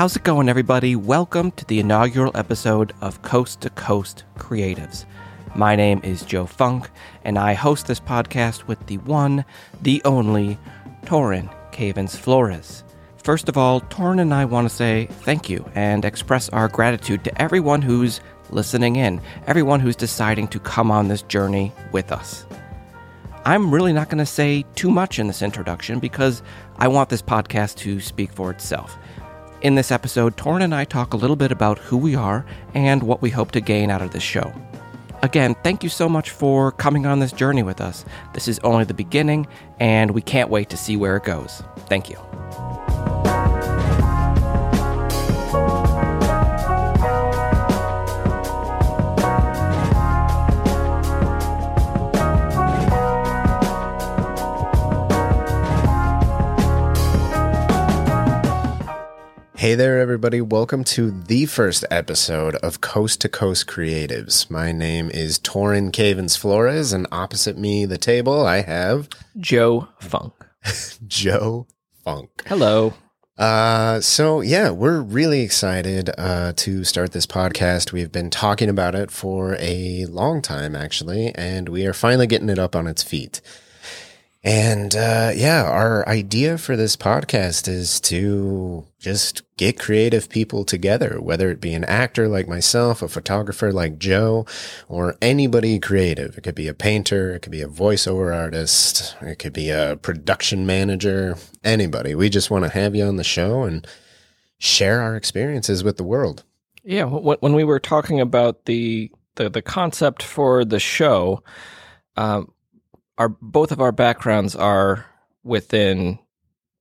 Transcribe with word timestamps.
How's 0.00 0.16
it 0.16 0.24
going, 0.24 0.48
everybody? 0.48 0.96
Welcome 0.96 1.50
to 1.50 1.64
the 1.66 1.78
inaugural 1.78 2.34
episode 2.34 2.94
of 3.02 3.20
Coast 3.20 3.60
to 3.60 3.68
Coast 3.68 4.24
Creatives. 4.38 5.04
My 5.54 5.76
name 5.76 6.00
is 6.02 6.24
Joe 6.24 6.46
Funk, 6.46 6.88
and 7.22 7.38
I 7.38 7.52
host 7.52 7.86
this 7.86 8.00
podcast 8.00 8.66
with 8.66 8.86
the 8.86 8.96
one, 8.96 9.44
the 9.82 10.00
only, 10.06 10.58
Taurean 11.02 11.54
Cavens 11.70 12.16
Flores. 12.16 12.82
First 13.18 13.50
of 13.50 13.58
all, 13.58 13.82
Taurean 13.82 14.22
and 14.22 14.32
I 14.32 14.46
want 14.46 14.66
to 14.66 14.74
say 14.74 15.04
thank 15.20 15.50
you 15.50 15.70
and 15.74 16.06
express 16.06 16.48
our 16.48 16.68
gratitude 16.68 17.22
to 17.24 17.42
everyone 17.42 17.82
who's 17.82 18.22
listening 18.48 18.96
in, 18.96 19.20
everyone 19.46 19.80
who's 19.80 19.96
deciding 19.96 20.48
to 20.48 20.60
come 20.60 20.90
on 20.90 21.08
this 21.08 21.20
journey 21.20 21.74
with 21.92 22.10
us. 22.10 22.46
I'm 23.44 23.72
really 23.72 23.92
not 23.92 24.08
going 24.08 24.18
to 24.18 24.24
say 24.24 24.64
too 24.76 24.90
much 24.90 25.18
in 25.18 25.26
this 25.26 25.42
introduction 25.42 25.98
because 25.98 26.42
I 26.76 26.88
want 26.88 27.10
this 27.10 27.20
podcast 27.20 27.76
to 27.78 28.00
speak 28.00 28.32
for 28.32 28.50
itself. 28.50 28.96
In 29.62 29.74
this 29.74 29.90
episode, 29.90 30.38
Taurean 30.38 30.62
and 30.62 30.74
I 30.74 30.84
talk 30.86 31.12
a 31.12 31.18
little 31.18 31.36
bit 31.36 31.52
about 31.52 31.78
who 31.78 31.98
we 31.98 32.14
are 32.14 32.46
and 32.72 33.02
what 33.02 33.20
we 33.20 33.28
hope 33.28 33.50
to 33.50 33.60
gain 33.60 33.90
out 33.90 34.00
of 34.00 34.10
this 34.10 34.22
show. 34.22 34.54
Again, 35.22 35.54
thank 35.62 35.82
you 35.82 35.90
so 35.90 36.08
much 36.08 36.30
for 36.30 36.72
coming 36.72 37.04
on 37.04 37.18
this 37.18 37.30
journey 37.30 37.62
with 37.62 37.78
us. 37.78 38.06
This 38.32 38.48
is 38.48 38.58
only 38.60 38.84
the 38.84 38.94
beginning, 38.94 39.46
and 39.78 40.12
we 40.12 40.22
can't 40.22 40.48
wait 40.48 40.70
to 40.70 40.78
see 40.78 40.96
where 40.96 41.18
it 41.18 41.24
goes. 41.24 41.62
Thank 41.90 42.08
you. 42.08 42.29
Hey 59.70 59.76
there, 59.76 60.00
everybody. 60.00 60.40
Welcome 60.40 60.82
to 60.82 61.12
the 61.12 61.46
first 61.46 61.84
episode 61.92 62.56
of 62.56 62.80
Coast 62.80 63.20
to 63.20 63.28
Coast 63.28 63.68
Creatives. 63.68 64.50
My 64.50 64.72
name 64.72 65.10
is 65.10 65.38
Taurean 65.38 65.92
Cavens 65.92 66.36
Flores, 66.36 66.92
and 66.92 67.06
opposite 67.12 67.56
me, 67.56 67.84
the 67.86 67.96
table, 67.96 68.44
I 68.44 68.62
have 68.62 69.08
Joe 69.38 69.86
Funk. 70.00 70.32
Joe 71.06 71.68
Funk. 72.04 72.42
Hello. 72.46 72.94
Uh, 73.38 74.00
so 74.00 74.40
yeah, 74.40 74.70
we're 74.70 75.02
really 75.02 75.42
excited 75.42 76.10
uh, 76.18 76.52
to 76.56 76.82
start 76.82 77.12
this 77.12 77.28
podcast. 77.28 77.92
We've 77.92 78.10
been 78.10 78.28
talking 78.28 78.68
about 78.68 78.96
it 78.96 79.12
for 79.12 79.56
a 79.60 80.04
long 80.06 80.42
time, 80.42 80.74
actually, 80.74 81.32
and 81.36 81.68
we 81.68 81.86
are 81.86 81.94
finally 81.94 82.26
getting 82.26 82.48
it 82.48 82.58
up 82.58 82.74
on 82.74 82.88
its 82.88 83.04
feet. 83.04 83.40
And 84.42 84.96
uh, 84.96 85.32
yeah, 85.34 85.64
our 85.64 86.08
idea 86.08 86.56
for 86.56 86.74
this 86.74 86.96
podcast 86.96 87.68
is 87.68 88.00
to 88.00 88.86
just 88.98 89.42
get 89.58 89.78
creative 89.78 90.30
people 90.30 90.64
together, 90.64 91.20
whether 91.20 91.50
it 91.50 91.60
be 91.60 91.74
an 91.74 91.84
actor 91.84 92.26
like 92.26 92.48
myself, 92.48 93.02
a 93.02 93.08
photographer 93.08 93.70
like 93.70 93.98
Joe, 93.98 94.46
or 94.88 95.16
anybody 95.20 95.78
creative. 95.78 96.38
It 96.38 96.40
could 96.40 96.54
be 96.54 96.68
a 96.68 96.74
painter, 96.74 97.34
it 97.34 97.40
could 97.40 97.52
be 97.52 97.60
a 97.60 97.68
voiceover 97.68 98.34
artist, 98.34 99.14
it 99.20 99.38
could 99.38 99.52
be 99.52 99.68
a 99.68 99.96
production 99.96 100.64
manager, 100.64 101.36
anybody. 101.62 102.14
We 102.14 102.30
just 102.30 102.50
want 102.50 102.64
to 102.64 102.70
have 102.70 102.94
you 102.94 103.04
on 103.04 103.16
the 103.16 103.24
show 103.24 103.64
and 103.64 103.86
share 104.58 105.02
our 105.02 105.16
experiences 105.16 105.84
with 105.84 105.98
the 105.98 106.04
world. 106.04 106.44
Yeah, 106.82 107.04
when 107.04 107.52
we 107.52 107.64
were 107.64 107.80
talking 107.80 108.20
about 108.20 108.64
the 108.64 109.10
the, 109.36 109.50
the 109.50 109.62
concept 109.62 110.22
for 110.22 110.64
the 110.64 110.80
show, 110.80 111.42
um, 112.16 112.52
our 113.20 113.28
both 113.28 113.70
of 113.70 113.82
our 113.82 113.92
backgrounds 113.92 114.56
are 114.56 115.04
within 115.44 116.18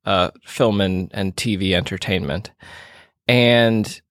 uh, 0.06 0.32
film 0.46 0.80
and, 0.80 1.12
and 1.14 1.36
TV 1.36 1.74
entertainment. 1.74 2.52
And 3.28 4.02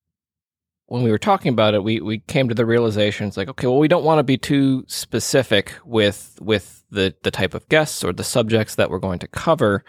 when 0.86 1.02
we 1.02 1.10
were 1.10 1.18
talking 1.18 1.54
about 1.54 1.72
it, 1.72 1.82
we, 1.82 2.00
we 2.00 2.18
came 2.18 2.50
to 2.50 2.54
the 2.54 2.66
realization 2.66 3.26
it's 3.26 3.38
like, 3.38 3.48
okay, 3.48 3.66
well, 3.66 3.78
we 3.78 3.88
don't 3.88 4.04
want 4.04 4.18
to 4.18 4.24
be 4.24 4.36
too 4.36 4.84
specific 4.88 5.72
with 5.86 6.38
with 6.40 6.84
the, 6.90 7.14
the 7.22 7.30
type 7.30 7.54
of 7.54 7.66
guests 7.70 8.04
or 8.04 8.12
the 8.12 8.24
subjects 8.24 8.74
that 8.74 8.90
we're 8.90 8.98
going 8.98 9.18
to 9.20 9.28
cover 9.28 9.82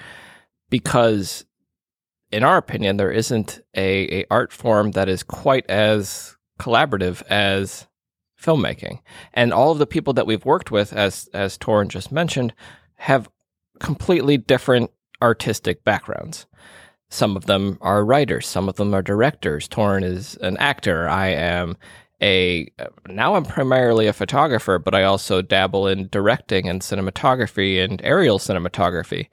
because 0.69 1.45
in 2.31 2.43
our 2.45 2.57
opinion, 2.57 2.95
there 2.95 3.11
isn't 3.11 3.59
a, 3.75 4.21
a 4.21 4.25
art 4.31 4.53
form 4.53 4.91
that 4.91 5.09
is 5.09 5.23
quite 5.23 5.69
as 5.69 6.37
collaborative 6.57 7.21
as 7.23 7.85
filmmaking. 8.41 8.99
And 9.33 9.53
all 9.53 9.71
of 9.71 9.79
the 9.79 9.87
people 9.87 10.13
that 10.13 10.27
we've 10.27 10.45
worked 10.45 10.71
with, 10.71 10.93
as 10.93 11.29
as 11.33 11.57
Taurean 11.57 11.87
just 11.87 12.11
mentioned, 12.11 12.53
have 12.95 13.29
completely 13.79 14.37
different 14.37 14.91
artistic 15.21 15.83
backgrounds. 15.83 16.45
Some 17.09 17.35
of 17.35 17.45
them 17.45 17.77
are 17.81 18.05
writers, 18.05 18.47
some 18.47 18.69
of 18.69 18.75
them 18.75 18.93
are 18.93 19.01
directors. 19.01 19.67
Taurean 19.67 20.03
is 20.03 20.35
an 20.37 20.57
actor. 20.57 21.09
I 21.09 21.27
am 21.27 21.75
a 22.21 22.69
now 23.07 23.35
I'm 23.35 23.45
primarily 23.45 24.07
a 24.07 24.13
photographer, 24.13 24.77
but 24.77 24.93
I 24.93 25.03
also 25.03 25.41
dabble 25.41 25.87
in 25.87 26.07
directing 26.09 26.67
and 26.67 26.81
cinematography 26.81 27.83
and 27.83 28.01
aerial 28.03 28.39
cinematography. 28.39 29.27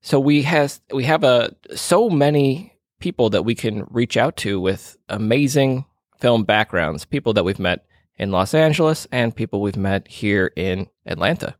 So 0.00 0.18
we 0.18 0.42
has 0.42 0.80
we 0.92 1.04
have 1.04 1.24
a 1.24 1.54
so 1.74 2.10
many 2.10 2.74
people 2.98 3.30
that 3.30 3.44
we 3.44 3.54
can 3.54 3.86
reach 3.90 4.16
out 4.16 4.36
to 4.38 4.60
with 4.60 4.96
amazing 5.08 5.84
film 6.18 6.44
backgrounds, 6.44 7.04
people 7.04 7.32
that 7.32 7.44
we've 7.44 7.58
met 7.58 7.84
in 8.22 8.30
Los 8.30 8.54
Angeles 8.54 9.08
and 9.10 9.34
people 9.34 9.60
we've 9.60 9.76
met 9.76 10.06
here 10.06 10.52
in 10.54 10.86
Atlanta. 11.06 11.56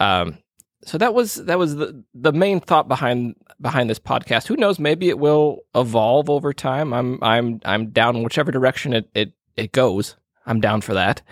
Um, 0.00 0.38
so 0.84 0.98
that 0.98 1.14
was 1.14 1.36
that 1.36 1.56
was 1.56 1.76
the 1.76 2.04
the 2.14 2.32
main 2.32 2.60
thought 2.60 2.88
behind 2.88 3.36
behind 3.60 3.88
this 3.88 4.00
podcast. 4.00 4.48
Who 4.48 4.56
knows? 4.56 4.80
Maybe 4.80 5.08
it 5.08 5.18
will 5.20 5.60
evolve 5.74 6.28
over 6.28 6.52
time. 6.52 6.92
I'm 6.92 7.22
I'm 7.22 7.60
I'm 7.64 7.90
down 7.90 8.24
whichever 8.24 8.50
direction 8.50 8.92
it 8.92 9.08
it, 9.14 9.32
it 9.56 9.72
goes. 9.72 10.16
I'm 10.46 10.60
down 10.60 10.80
for 10.80 10.94
that. 10.94 11.22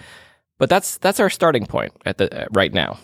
But 0.59 0.71
that's 0.71 0.97
that's 0.99 1.19
our 1.19 1.29
starting 1.29 1.67
point 1.67 1.93
at 2.07 2.19
the 2.19 2.45
uh, 2.45 2.47
right 2.53 2.73
now. 2.73 2.99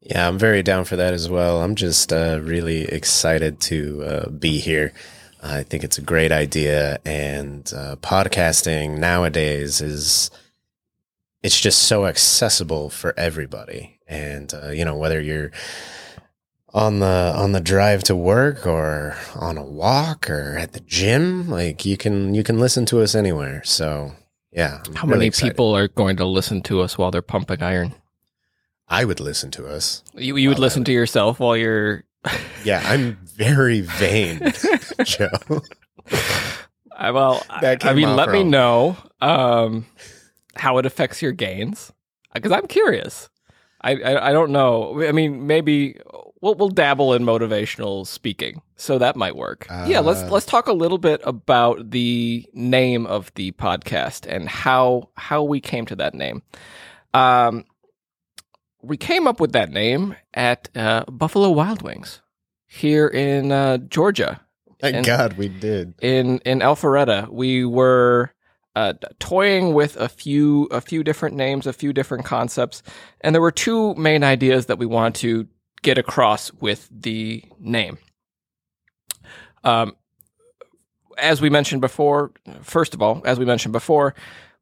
Yeah, 0.00 0.28
I'm 0.28 0.38
very 0.38 0.62
down 0.62 0.84
for 0.84 0.96
that 0.96 1.12
as 1.12 1.28
well. 1.28 1.62
I'm 1.62 1.74
just 1.74 2.12
uh, 2.12 2.38
really 2.42 2.84
excited 2.84 3.60
to 3.62 4.02
uh, 4.04 4.30
be 4.30 4.60
here. 4.60 4.92
I 5.42 5.62
think 5.64 5.84
it's 5.84 5.98
a 5.98 6.02
great 6.02 6.32
idea, 6.32 7.00
and 7.04 7.70
uh, 7.74 7.96
podcasting 7.96 8.98
nowadays 8.98 9.80
is 9.80 10.30
it's 11.42 11.60
just 11.60 11.82
so 11.84 12.06
accessible 12.06 12.90
for 12.90 13.14
everybody. 13.18 13.98
And 14.06 14.52
uh, 14.54 14.70
you 14.70 14.84
know, 14.84 14.96
whether 14.96 15.20
you're 15.20 15.50
on 16.72 17.00
the 17.00 17.32
on 17.36 17.52
the 17.52 17.60
drive 17.60 18.02
to 18.04 18.16
work 18.16 18.66
or 18.66 19.16
on 19.34 19.56
a 19.58 19.64
walk 19.64 20.28
or 20.30 20.56
at 20.58 20.72
the 20.72 20.80
gym, 20.80 21.48
like 21.48 21.84
you 21.84 21.96
can 21.96 22.34
you 22.34 22.42
can 22.42 22.58
listen 22.58 22.86
to 22.86 23.00
us 23.00 23.14
anywhere. 23.14 23.62
So 23.64 24.12
yeah. 24.52 24.82
I'm 24.86 24.94
How 24.94 25.06
really 25.06 25.18
many 25.18 25.26
excited. 25.28 25.52
people 25.52 25.76
are 25.76 25.88
going 25.88 26.16
to 26.16 26.24
listen 26.24 26.62
to 26.62 26.80
us 26.80 26.98
while 26.98 27.10
they're 27.10 27.22
pumping 27.22 27.62
iron? 27.62 27.94
I 28.88 29.04
would 29.04 29.20
listen 29.20 29.50
to 29.52 29.66
us. 29.68 30.02
You 30.14 30.36
you 30.36 30.48
would 30.48 30.58
listen 30.58 30.84
to 30.84 30.92
yourself 30.92 31.38
while 31.40 31.56
you're 31.56 32.04
Yeah, 32.64 32.82
I'm 32.84 33.16
very 33.24 33.80
vain, 33.80 34.40
Joe. 35.04 35.28
I, 36.96 37.12
well, 37.12 37.42
I, 37.48 37.78
I 37.80 37.94
mean, 37.94 38.14
let 38.14 38.28
wrong. 38.28 38.36
me 38.36 38.44
know. 38.44 38.96
Um, 39.22 39.86
how 40.56 40.78
it 40.78 40.86
affects 40.86 41.22
your 41.22 41.32
gains? 41.32 41.92
Because 42.34 42.52
I'm 42.52 42.66
curious. 42.66 43.28
I, 43.82 43.96
I, 43.96 44.28
I 44.28 44.32
don't 44.32 44.50
know. 44.50 45.02
I 45.02 45.12
mean, 45.12 45.46
maybe 45.46 45.98
we'll 46.40 46.54
we'll 46.54 46.68
dabble 46.68 47.14
in 47.14 47.22
motivational 47.22 48.06
speaking, 48.06 48.60
so 48.76 48.98
that 48.98 49.16
might 49.16 49.36
work. 49.36 49.66
Uh, 49.70 49.86
yeah, 49.88 50.00
let's 50.00 50.22
let's 50.30 50.46
talk 50.46 50.66
a 50.66 50.72
little 50.72 50.98
bit 50.98 51.20
about 51.24 51.90
the 51.90 52.46
name 52.52 53.06
of 53.06 53.32
the 53.34 53.52
podcast 53.52 54.26
and 54.26 54.48
how 54.48 55.08
how 55.16 55.42
we 55.42 55.60
came 55.60 55.86
to 55.86 55.96
that 55.96 56.14
name. 56.14 56.42
Um, 57.14 57.64
we 58.82 58.96
came 58.96 59.26
up 59.26 59.40
with 59.40 59.52
that 59.52 59.70
name 59.70 60.14
at 60.34 60.68
uh, 60.74 61.04
Buffalo 61.04 61.50
Wild 61.50 61.82
Wings 61.82 62.20
here 62.66 63.08
in 63.08 63.50
uh, 63.50 63.78
Georgia. 63.78 64.40
Thank 64.80 64.96
in, 64.96 65.02
God 65.04 65.34
we 65.34 65.48
did. 65.48 65.94
In 66.02 66.38
in 66.40 66.60
Alpharetta, 66.60 67.28
we 67.28 67.64
were 67.64 68.32
uh, 68.80 68.94
toying 69.18 69.74
with 69.74 69.96
a 69.96 70.08
few 70.08 70.64
a 70.70 70.80
few 70.80 71.04
different 71.04 71.36
names, 71.36 71.66
a 71.66 71.72
few 71.72 71.92
different 71.92 72.24
concepts, 72.24 72.82
and 73.20 73.34
there 73.34 73.42
were 73.42 73.50
two 73.52 73.94
main 73.96 74.24
ideas 74.24 74.66
that 74.66 74.78
we 74.78 74.86
wanted 74.86 75.14
to 75.16 75.46
get 75.82 75.98
across 75.98 76.50
with 76.54 76.88
the 76.90 77.44
name. 77.58 77.98
Um, 79.64 79.96
as 81.18 81.42
we 81.42 81.50
mentioned 81.50 81.82
before, 81.82 82.32
first 82.62 82.94
of 82.94 83.02
all, 83.02 83.20
as 83.26 83.38
we 83.38 83.44
mentioned 83.44 83.72
before, 83.72 84.14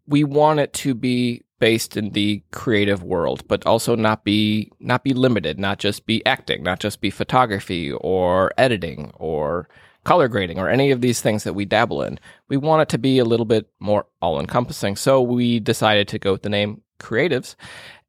we 0.08 0.24
want 0.24 0.58
it 0.58 0.72
to 0.72 0.94
be 0.94 1.44
based 1.60 1.96
in 1.96 2.10
the 2.10 2.42
creative 2.50 3.04
world, 3.04 3.46
but 3.46 3.64
also 3.66 3.94
not 3.94 4.24
be 4.24 4.72
not 4.80 5.04
be 5.04 5.14
limited, 5.14 5.60
not 5.60 5.78
just 5.78 6.06
be 6.06 6.26
acting, 6.26 6.64
not 6.64 6.80
just 6.80 7.00
be 7.00 7.10
photography 7.10 7.92
or 7.92 8.50
editing 8.58 9.12
or 9.14 9.68
color 10.08 10.26
grading 10.26 10.58
or 10.58 10.70
any 10.70 10.90
of 10.90 11.02
these 11.02 11.20
things 11.20 11.44
that 11.44 11.52
we 11.52 11.66
dabble 11.66 12.02
in. 12.02 12.18
We 12.48 12.56
want 12.56 12.80
it 12.80 12.88
to 12.90 12.98
be 12.98 13.18
a 13.18 13.26
little 13.26 13.44
bit 13.44 13.68
more 13.78 14.06
all 14.22 14.40
encompassing. 14.40 14.96
So 14.96 15.20
we 15.20 15.60
decided 15.60 16.08
to 16.08 16.18
go 16.18 16.32
with 16.32 16.42
the 16.42 16.48
name 16.48 16.80
Creatives. 16.98 17.56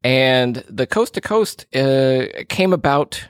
And 0.02 0.64
the 0.70 0.88
Coast 0.88 1.16
to 1.16 1.22
Coast 1.22 1.68
uh, 1.76 2.28
came 2.48 2.72
about 2.72 3.28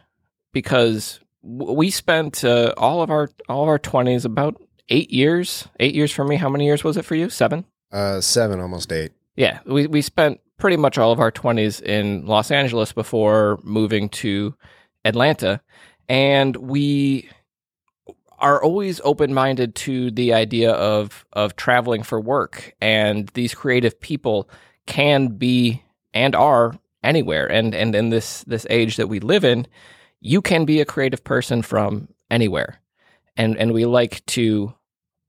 because 0.54 1.20
we 1.42 1.90
spent 1.90 2.44
uh, 2.44 2.76
all 2.78 3.02
of 3.02 3.10
our 3.10 3.32
all 3.48 3.64
of 3.64 3.70
our 3.70 3.80
20s 3.80 4.24
about 4.24 4.62
eight 4.90 5.10
years. 5.10 5.68
Eight 5.80 5.96
years 5.96 6.12
for 6.12 6.24
me. 6.24 6.36
How 6.36 6.50
many 6.50 6.66
years 6.66 6.84
was 6.84 6.96
it 6.96 7.06
for 7.06 7.16
you? 7.16 7.32
Seven. 7.32 7.66
Uh, 7.92 8.22
seven, 8.22 8.60
almost 8.60 8.92
eight. 8.92 9.14
Yeah, 9.36 9.62
we 9.66 9.88
we 9.88 10.04
spent 10.04 10.42
pretty 10.58 10.78
much 10.78 11.00
all 11.00 11.12
of 11.12 11.20
our 11.20 11.32
twenties 11.32 11.82
in 11.82 12.28
Los 12.28 12.52
Angeles 12.52 12.94
before 12.94 13.60
moving 13.64 14.10
to 14.10 14.54
Atlanta, 15.06 15.60
and 16.08 16.56
we 16.58 17.30
are 18.42 18.62
always 18.64 19.02
open 19.04 19.34
minded 19.34 19.76
to 19.76 20.12
the 20.12 20.34
idea 20.34 20.72
of 20.72 21.26
of 21.34 21.56
traveling 21.56 22.04
for 22.04 22.20
work, 22.20 22.74
and 22.82 23.28
these 23.30 23.54
creative 23.54 24.00
people 24.00 24.50
can 24.86 25.28
be 25.28 25.84
and 26.14 26.36
are 26.36 26.74
anywhere, 27.04 27.50
and 27.52 27.76
and 27.76 27.96
in 27.96 28.10
this 28.10 28.44
this 28.46 28.66
age 28.70 28.98
that 28.98 29.08
we 29.08 29.20
live 29.20 29.44
in, 29.46 29.68
you 30.22 30.42
can 30.42 30.66
be 30.66 30.82
a 30.82 30.86
creative 30.86 31.24
person 31.24 31.62
from 31.62 32.08
anywhere, 32.30 32.80
and 33.38 33.58
and 33.58 33.74
we 33.74 33.86
like 33.86 34.26
to 34.28 34.74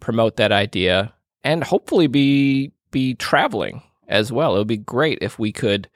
promote 0.01 0.37
that 0.37 0.53
idea 0.53 1.13
and 1.45 1.65
hopefully 1.65 2.07
be 2.07 2.73
be 2.91 3.15
traveling 3.15 3.83
as 4.09 4.33
well. 4.33 4.55
It 4.55 4.59
would 4.59 4.67
be 4.67 4.77
great 4.77 5.19
if 5.21 5.39
we 5.39 5.53
could 5.53 5.89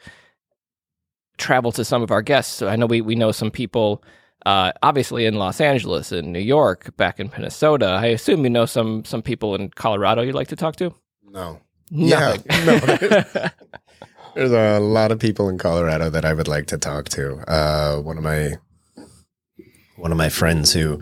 travel 1.37 1.72
to 1.72 1.84
some 1.84 2.02
of 2.02 2.11
our 2.11 2.22
guests. 2.22 2.55
So 2.55 2.69
I 2.69 2.76
know 2.76 2.87
we, 2.87 3.00
we 3.00 3.16
know 3.16 3.32
some 3.32 3.50
people, 3.50 4.05
uh, 4.46 4.73
obviously 4.82 5.26
in 5.26 5.35
Los 5.35 5.61
Angeles, 5.61 6.12
in 6.12 6.32
New 6.32 6.41
York, 6.41 6.96
back 6.96 7.19
in 7.19 7.31
Minnesota. 7.31 7.87
I 7.87 8.06
assume 8.06 8.44
you 8.44 8.50
know 8.50 8.67
some 8.67 9.05
some 9.05 9.23
people 9.23 9.55
in 9.55 9.70
Colorado 9.70 10.23
you'd 10.23 10.35
like 10.35 10.49
to 10.49 10.56
talk 10.56 10.76
to. 10.76 10.94
No. 11.25 11.61
Nothing. 11.91 12.43
Yeah, 12.50 13.25
no. 13.35 13.49
There's 14.35 14.52
a 14.52 14.81
lot 14.81 15.12
of 15.12 15.20
people 15.20 15.49
in 15.49 15.58
Colorado 15.58 16.11
that 16.11 16.25
I 16.25 16.35
would 16.35 16.49
like 16.49 16.67
to 16.67 16.79
talk 16.79 17.08
to. 17.11 17.37
Uh, 17.49 18.00
one 18.00 18.19
of 18.19 18.25
my 18.25 18.55
one 19.96 20.11
of 20.11 20.19
my 20.19 20.29
friends 20.29 20.73
who 20.73 21.00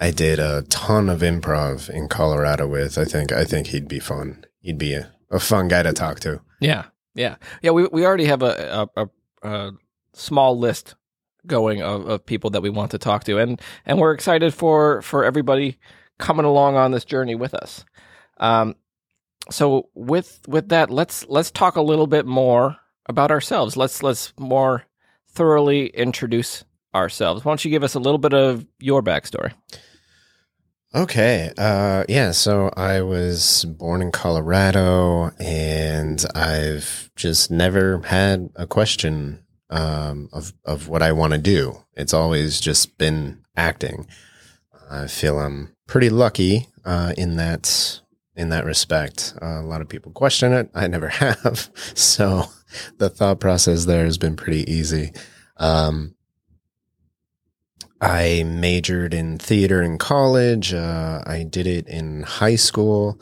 I 0.00 0.12
did 0.12 0.38
a 0.38 0.62
ton 0.62 1.08
of 1.08 1.20
improv 1.20 1.90
in 1.90 2.08
Colorado 2.08 2.68
with. 2.68 2.96
I 2.96 3.04
think 3.04 3.32
I 3.32 3.44
think 3.44 3.68
he'd 3.68 3.88
be 3.88 3.98
fun. 3.98 4.44
He'd 4.60 4.78
be 4.78 4.94
a, 4.94 5.12
a 5.30 5.40
fun 5.40 5.68
guy 5.68 5.82
to 5.82 5.92
talk 5.92 6.20
to. 6.20 6.40
Yeah, 6.60 6.86
yeah, 7.14 7.36
yeah. 7.62 7.72
We 7.72 7.88
we 7.88 8.06
already 8.06 8.26
have 8.26 8.42
a 8.42 8.88
a, 8.96 9.02
a, 9.02 9.08
a 9.48 9.72
small 10.12 10.56
list 10.56 10.94
going 11.46 11.82
of, 11.82 12.06
of 12.06 12.26
people 12.26 12.50
that 12.50 12.62
we 12.62 12.70
want 12.70 12.90
to 12.92 12.98
talk 12.98 13.24
to, 13.24 13.38
and 13.38 13.60
and 13.86 13.98
we're 13.98 14.12
excited 14.12 14.54
for 14.54 15.02
for 15.02 15.24
everybody 15.24 15.78
coming 16.18 16.44
along 16.44 16.76
on 16.76 16.90
this 16.90 17.04
journey 17.04 17.34
with 17.34 17.54
us. 17.54 17.84
Um, 18.38 18.76
so 19.50 19.88
with 19.94 20.40
with 20.46 20.68
that, 20.68 20.90
let's 20.90 21.26
let's 21.28 21.50
talk 21.50 21.76
a 21.76 21.82
little 21.82 22.06
bit 22.06 22.26
more 22.26 22.76
about 23.06 23.30
ourselves. 23.30 23.76
Let's 23.76 24.02
let's 24.02 24.32
more 24.38 24.84
thoroughly 25.30 25.86
introduce 25.88 26.64
ourselves. 26.94 27.44
Why 27.44 27.50
don't 27.50 27.64
you 27.64 27.70
give 27.70 27.84
us 27.84 27.94
a 27.94 28.00
little 28.00 28.18
bit 28.18 28.34
of 28.34 28.66
your 28.78 29.02
backstory? 29.02 29.52
Okay. 30.94 31.52
Uh, 31.58 32.04
yeah. 32.08 32.30
So 32.30 32.70
I 32.76 33.02
was 33.02 33.64
born 33.64 34.00
in 34.00 34.10
Colorado, 34.10 35.30
and 35.38 36.24
I've 36.34 37.10
just 37.14 37.50
never 37.50 38.00
had 38.02 38.50
a 38.56 38.66
question 38.66 39.44
um, 39.70 40.28
of 40.32 40.52
of 40.64 40.88
what 40.88 41.02
I 41.02 41.12
want 41.12 41.32
to 41.32 41.38
do. 41.38 41.84
It's 41.94 42.14
always 42.14 42.60
just 42.60 42.98
been 42.98 43.44
acting. 43.56 44.06
I 44.90 45.06
feel 45.06 45.38
I'm 45.38 45.74
pretty 45.86 46.10
lucky 46.10 46.68
uh, 46.84 47.12
in 47.16 47.36
that 47.36 48.00
in 48.36 48.50
that 48.50 48.64
respect. 48.64 49.34
Uh, 49.42 49.60
a 49.60 49.66
lot 49.66 49.80
of 49.80 49.88
people 49.88 50.12
question 50.12 50.52
it. 50.52 50.70
I 50.74 50.86
never 50.86 51.08
have. 51.08 51.70
So 51.94 52.44
the 52.98 53.10
thought 53.10 53.40
process 53.40 53.84
there 53.84 54.04
has 54.04 54.18
been 54.18 54.36
pretty 54.36 54.70
easy. 54.70 55.12
Um, 55.56 56.14
I 58.00 58.44
majored 58.44 59.12
in 59.12 59.38
theater 59.38 59.82
in 59.82 59.98
college. 59.98 60.72
Uh, 60.72 61.20
I 61.26 61.42
did 61.42 61.66
it 61.66 61.88
in 61.88 62.22
high 62.22 62.54
school. 62.54 63.20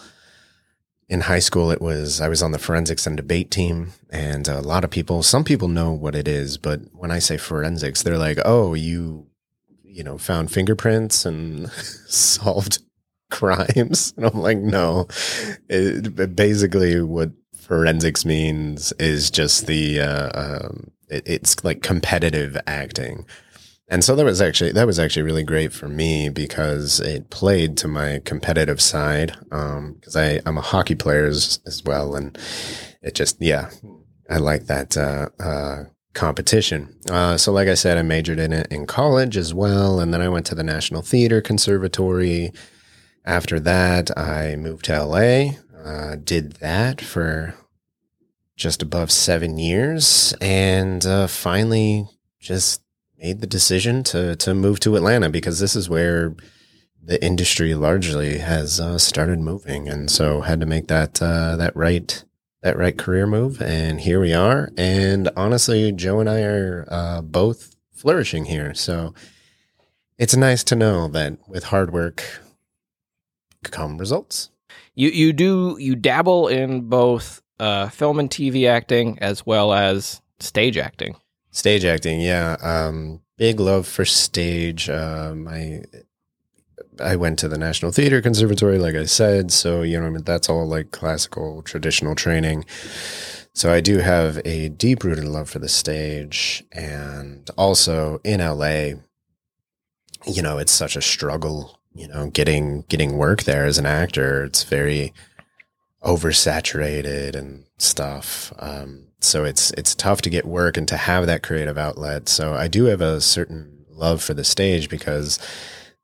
In 1.09 1.21
high 1.23 1.39
school, 1.39 1.71
it 1.71 1.81
was 1.81 2.21
I 2.21 2.29
was 2.29 2.43
on 2.43 2.51
the 2.51 2.59
forensics 2.59 3.07
and 3.07 3.17
debate 3.17 3.51
team, 3.51 3.93
and 4.11 4.49
a 4.49 4.61
lot 4.61 4.83
of 4.83 4.91
people, 4.91 5.23
some 5.23 5.45
people 5.45 5.69
know 5.69 5.93
what 5.93 6.17
it 6.17 6.27
is, 6.27 6.59
but 6.59 6.81
when 6.93 7.13
I 7.13 7.21
say 7.21 7.37
forensics, 7.37 8.03
they're 8.03 8.19
like, 8.19 8.39
"Oh, 8.45 8.75
you, 8.75 9.27
you 9.85 10.03
know, 10.03 10.19
found 10.19 10.51
fingerprints 10.51 11.25
and 11.25 11.71
solved 12.09 12.81
crimes." 13.31 14.15
And 14.17 14.27
I'm 14.27 14.41
like, 14.41 14.59
"No." 14.59 15.07
It, 15.69 16.35
basically, 16.35 17.01
what 17.01 17.31
forensics 17.57 18.25
means 18.25 18.93
is 18.99 19.31
just 19.31 19.67
the 19.67 20.01
uh, 20.01 20.31
um, 20.35 20.91
it, 21.09 21.23
it's 21.27 21.65
like 21.65 21.83
competitive 21.83 22.57
acting 22.67 23.27
and 23.89 24.03
so 24.03 24.17
that 24.17 24.25
was 24.25 24.41
actually 24.41 24.73
that 24.73 24.87
was 24.87 24.99
actually 24.99 25.23
really 25.23 25.45
great 25.45 25.73
for 25.73 25.89
me 25.89 26.29
because 26.29 26.99
it 26.99 27.31
played 27.31 27.77
to 27.79 27.89
my 27.89 28.21
competitive 28.25 28.81
side 28.81 29.37
because 29.49 30.17
um, 30.17 30.23
I 30.23 30.41
I'm 30.45 30.59
a 30.59 30.63
hockey 30.63 30.97
player 30.97 31.27
as, 31.27 31.61
as, 31.67 31.85
well. 31.85 32.17
And 32.17 32.37
it 33.01 33.15
just 33.15 33.41
yeah 33.41 33.71
I 34.29 34.39
like 34.39 34.67
that 34.67 34.97
uh, 34.97 35.29
uh, 35.39 35.85
competition. 36.15 36.99
Uh, 37.09 37.37
so 37.37 37.53
like 37.53 37.69
I 37.69 37.75
said 37.75 37.97
I 37.97 38.03
majored 38.03 38.41
in 38.41 38.53
it 38.53 38.67
in 38.73 38.87
college 38.87 39.37
as 39.37 39.55
well. 39.55 40.01
And 40.01 40.13
then 40.13 40.21
I 40.21 40.29
went 40.29 40.47
to 40.47 40.57
the 40.57 40.65
National 40.65 41.03
Theater 41.03 41.41
Conservatory. 41.41 42.53
After 43.25 43.61
that 43.61 44.17
I 44.19 44.57
moved 44.57 44.87
to 44.87 45.01
LA 45.01 45.53
uh, 45.85 46.17
did 46.17 46.55
that 46.55 47.01
for 47.01 47.55
just 48.57 48.83
above 48.83 49.13
seven 49.13 49.59
years. 49.59 50.35
And 50.41 51.07
uh, 51.07 51.29
finally 51.29 52.09
just 52.41 52.83
made 53.19 53.41
the 53.41 53.47
decision 53.47 54.03
to 54.05 54.37
to 54.37 54.55
move 54.55 54.81
to 54.81 54.97
Atlanta 54.97 55.29
because 55.31 55.59
this 55.59 55.77
is 55.77 55.89
where 55.89 56.35
the 57.03 57.25
industry 57.25 57.75
largely 57.75 58.39
has 58.39 58.81
uh, 58.81 58.99
started 58.99 59.39
moving, 59.39 59.89
and 59.89 60.11
so 60.11 60.41
had 60.41 60.61
to 60.61 60.67
make 60.67 60.89
that 60.89 61.23
uh, 61.23 61.57
that 61.57 61.75
right 61.77 62.25
that 62.63 62.77
right 62.77 62.99
career 62.99 63.27
move, 63.27 63.63
and 63.63 64.01
here 64.01 64.21
we 64.21 64.33
are. 64.33 64.71
And 64.77 65.29
honestly, 65.37 65.93
Joe 65.93 66.21
and 66.21 66.29
I 66.29 66.41
are 66.41 66.87
uh, 66.91 67.23
both 67.23 67.77
flourishing 67.93 68.47
here, 68.47 68.75
so 68.75 69.15
it's 70.19 70.37
nice 70.37 70.65
to 70.65 70.75
know 70.75 71.09
that 71.09 71.39
with 71.49 71.65
hard 71.65 71.93
work 71.93 72.25
come 73.63 73.99
results. 73.99 74.51
You 74.95 75.11
you 75.11 75.33
do 75.33 75.77
you 75.79 75.95
dabble 75.95 76.49
in 76.49 76.89
both 76.89 77.43
uh, 77.61 77.89
film 77.89 78.19
and 78.19 78.31
TV 78.31 78.69
acting 78.69 79.19
as 79.21 79.47
well 79.47 79.73
as 79.73 80.21
stage 80.41 80.77
acting. 80.77 81.17
Stage 81.57 81.87
acting, 81.87 82.21
yeah. 82.21 82.59
Um, 82.61 83.23
big 83.39 83.61
love 83.61 83.87
for 83.87 84.05
stage. 84.05 84.91
Um, 84.91 85.49
I 85.49 85.85
I 87.01 87.17
went 87.17 87.39
to 87.39 87.49
the 87.49 87.57
National 87.57 87.93
Theater 87.93 88.21
Conservatory, 88.21 88.79
like 88.79 88.95
I 88.95 89.07
said, 89.07 89.51
so 89.51 89.81
you 89.81 89.99
know 89.99 90.19
that's 90.19 90.51
all 90.51 90.69
like 90.69 90.91
classical 90.91 91.63
traditional 91.63 92.15
training. 92.15 92.67
So 93.55 93.73
I 93.73 93.81
do 93.81 94.01
have 94.01 94.39
a 94.45 94.69
deep 94.69 95.03
rooted 95.03 95.25
love 95.25 95.49
for 95.49 95.59
the 95.59 95.71
stage, 95.71 96.63
and 96.73 97.49
also 97.57 98.21
in 98.23 98.41
LA, 98.41 99.01
you 100.27 100.43
know, 100.43 100.59
it's 100.59 100.73
such 100.73 100.95
a 100.95 101.01
struggle. 101.01 101.81
You 101.95 102.09
know, 102.09 102.29
getting 102.29 102.83
getting 102.91 103.17
work 103.17 103.45
there 103.45 103.65
as 103.65 103.79
an 103.79 103.87
actor, 103.87 104.45
it's 104.45 104.63
very 104.63 105.15
oversaturated 106.03 107.35
and 107.35 107.65
stuff. 107.79 108.53
Um, 108.59 109.06
so 109.21 109.45
it's 109.45 109.71
it's 109.73 109.95
tough 109.95 110.23
to 110.23 110.31
get 110.31 110.45
work 110.45 110.77
and 110.77 110.87
to 110.89 110.97
have 110.97 111.27
that 111.27 111.43
creative 111.43 111.79
outlet. 111.79 112.29
So 112.29 112.55
I 112.55 112.69
do 112.69 112.85
have 112.85 113.01
a 113.01 113.21
certain 113.21 113.85
love 113.91 114.23
for 114.23 114.35
the 114.35 114.45
stage 114.45 114.89
because 114.89 115.39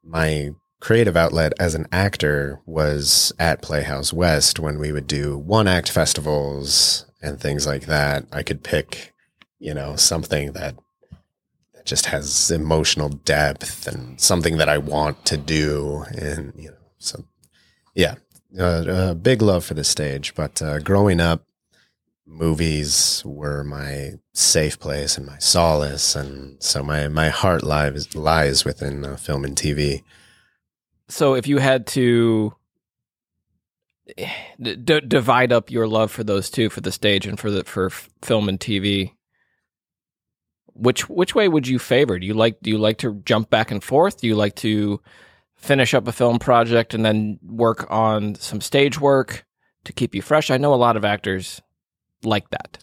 my 0.03 0.51
creative 0.81 1.17
outlet 1.17 1.53
as 1.61 1.75
an 1.75 1.87
actor 1.93 2.61
was 2.67 3.33
at 3.39 3.63
Playhouse 3.63 4.13
West 4.13 4.59
when 4.59 4.79
we 4.79 4.91
would 4.93 5.07
do 5.07 5.39
one 5.39 5.69
act 5.69 5.91
festivals 5.91 7.07
and 7.23 7.41
things 7.41 7.67
like 7.67 7.87
that. 7.87 8.27
I 8.33 8.43
could 8.43 8.65
pick, 8.65 9.13
you 9.59 9.75
know, 9.75 9.95
something 9.95 10.53
that 10.53 10.75
just 11.85 12.07
has 12.07 12.51
emotional 12.51 13.09
depth 13.09 13.87
and 13.87 14.21
something 14.21 14.57
that 14.57 14.69
I 14.69 14.79
want 14.79 15.25
to 15.27 15.37
do 15.37 16.05
and 16.17 16.53
you 16.57 16.71
know, 16.71 16.77
so 16.99 17.25
yeah, 17.95 18.15
uh, 18.59 18.63
uh, 18.63 19.15
big 19.15 19.43
love 19.43 19.65
for 19.65 19.75
the 19.75 19.85
stage, 19.85 20.35
but 20.35 20.63
uh, 20.63 20.79
growing 20.79 21.21
up 21.21 21.45
movies 22.33 23.23
were 23.25 23.63
my 23.63 24.15
safe 24.33 24.79
place 24.79 25.17
and 25.17 25.27
my 25.27 25.39
solace, 25.39 26.17
and 26.17 26.63
so 26.63 26.83
my 26.83 27.09
my 27.09 27.29
heart 27.29 27.63
lies 27.63 28.15
lies 28.15 28.65
within 28.65 29.05
uh, 29.05 29.17
film 29.17 29.45
and 29.45 29.57
TV. 29.57 30.03
So, 31.09 31.35
if 31.35 31.47
you 31.47 31.59
had 31.59 31.87
to 31.89 32.55
d- 34.61 34.77
divide 34.77 35.53
up 35.53 35.71
your 35.71 35.87
love 35.87 36.11
for 36.11 36.25
those 36.25 36.51
two, 36.51 36.71
for 36.71 36.81
the 36.81 36.93
stage 36.93 37.27
and 37.27 37.39
for 37.39 37.51
the 37.51 37.65
for 37.65 37.91
film 38.23 38.49
and 38.49 38.59
TV, 38.59 39.13
which 40.67 41.09
which 41.09 41.35
way 41.35 41.49
would 41.49 41.69
you 41.69 41.79
favor? 41.79 42.19
Do 42.19 42.27
you 42.27 42.35
like 42.35 42.61
do 42.63 42.71
you 42.71 42.79
like 42.79 42.99
to 42.99 43.21
jump 43.25 43.51
back 43.51 43.71
and 43.71 43.83
forth? 43.83 44.21
Do 44.21 44.27
you 44.27 44.35
like 44.35 44.57
to 44.57 45.01
finish 45.55 45.95
up 45.95 46.09
a 46.09 46.13
film 46.13 46.39
project 46.39 46.95
and 46.95 47.05
then 47.05 47.39
work 47.43 47.87
on 47.91 48.35
some 48.35 48.61
stage 48.61 48.99
work 48.99 49.45
to 49.85 49.93
keep 49.93 50.15
you 50.15 50.23
fresh? 50.23 50.51
I 50.51 50.57
know 50.57 50.75
a 50.75 50.77
lot 50.77 50.97
of 50.97 51.05
actors 51.05 51.61
like 52.25 52.49
that. 52.51 52.79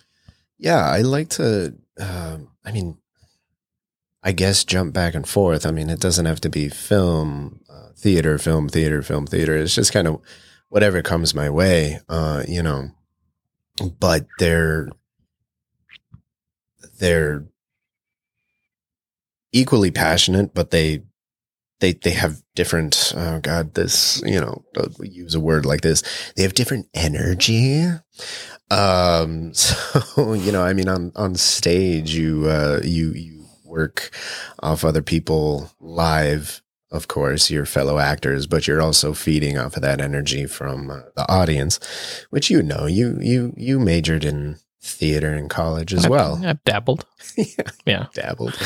Yeah, 0.58 0.86
I 0.86 1.01
like 1.01 1.29
to. 1.29 1.75
Uh, 2.00 2.38
I 2.65 2.72
mean, 2.72 2.98
I 4.22 4.31
guess 4.31 4.63
jump 4.63 4.93
back 4.93 5.15
and 5.15 5.27
forth. 5.27 5.65
I 5.65 5.72
mean, 5.72 5.89
it 5.89 6.00
doesn't 6.00 6.25
have 6.25 6.41
to 6.41 6.50
be 6.50 6.69
film, 6.69 7.62
uh, 7.69 7.89
theater, 7.96 8.38
film, 8.38 8.69
theater, 8.69 9.01
film, 9.01 9.25
theater. 9.25 9.55
It's 9.55 9.75
just 9.75 9.93
kind 9.93 10.08
of 10.08 10.22
whatever 10.67 11.01
comes 11.01 11.34
my 11.34 11.50
way, 11.50 12.00
uh, 12.10 12.43
you 12.48 12.62
know. 12.62 12.89
But 14.00 14.27
they're 14.39 14.89
they're 17.00 17.46
equally 19.53 19.91
passionate, 19.91 20.53
but 20.53 20.72
they 20.72 21.03
they 21.80 21.94
they 21.94 22.12
have 22.12 22.42
different. 22.56 23.14
Oh 23.16 23.40
God, 23.40 23.74
this 23.74 24.22
you 24.26 24.40
know, 24.40 24.64
use 25.02 25.36
a 25.36 25.40
word 25.40 25.66
like 25.66 25.82
this. 25.82 26.04
They 26.36 26.44
have 26.44 26.54
different 26.54 26.88
energy. 26.94 27.86
Um, 28.72 29.54
so 29.54 30.34
you 30.34 30.52
know, 30.52 30.64
I 30.64 30.74
mean, 30.74 30.90
on 30.90 31.12
on 31.16 31.36
stage, 31.36 32.14
you 32.14 32.48
uh, 32.48 32.82
you 32.84 33.12
you 33.14 33.46
work 33.66 34.12
off 34.62 34.84
other 34.84 35.02
people 35.02 35.72
live 35.80 36.62
of 36.92 37.08
course, 37.08 37.52
your 37.52 37.66
fellow 37.66 38.00
actors, 38.00 38.48
but 38.48 38.68
you're 38.68 38.82
also 38.82 39.14
feeding 39.14 39.58
off 39.58 39.76
of 39.76 39.84
that 39.84 40.02
energy 40.02 40.46
from 40.46 40.90
uh, 40.90 41.02
the 41.16 41.32
audience, 41.32 41.80
which 42.32 42.50
you 42.50 42.64
know 42.64 42.88
you 42.88 43.18
you 43.22 43.54
you 43.56 43.80
majored 43.80 44.26
in 44.26 44.58
theater 44.82 45.34
in 45.34 45.50
college 45.50 45.94
as 45.94 46.06
I've, 46.06 46.12
well. 46.12 46.40
I've 46.46 46.64
dabbled. 46.64 47.06
yeah, 47.36 47.46
Yeah. 47.86 48.06
dabbled. 48.14 48.58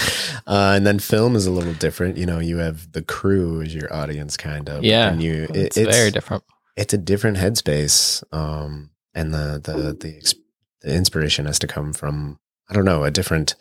Uh, 0.48 0.74
and 0.76 0.86
then 0.86 1.00
film 1.00 1.36
is 1.36 1.46
a 1.48 1.52
little 1.52 1.74
different. 1.74 2.18
You 2.18 2.26
know, 2.26 2.40
you 2.40 2.58
have 2.58 2.92
the 2.92 3.02
crew 3.02 3.62
as 3.62 3.74
your 3.74 3.92
audience, 3.94 4.38
kind 4.38 4.70
of. 4.70 4.84
Yeah. 4.84 5.10
and 5.12 5.22
you 5.24 5.48
it- 5.54 5.76
It's, 5.78 5.96
very 5.96 6.12
different. 6.12 6.44
it's 6.78 6.94
a 6.94 6.98
different 6.98 7.38
headspace 7.38 8.24
um 8.34 8.90
and 9.14 9.34
the 9.34 9.62
the 9.64 9.74
the, 9.94 10.34
the 10.82 10.96
inspiration 10.96 11.46
has 11.46 11.60
to 11.60 11.68
come 11.68 11.94
from 11.94 12.40
i 12.70 12.74
don't 12.74 12.86
know 12.86 13.04
a 13.04 13.12
different 13.12 13.54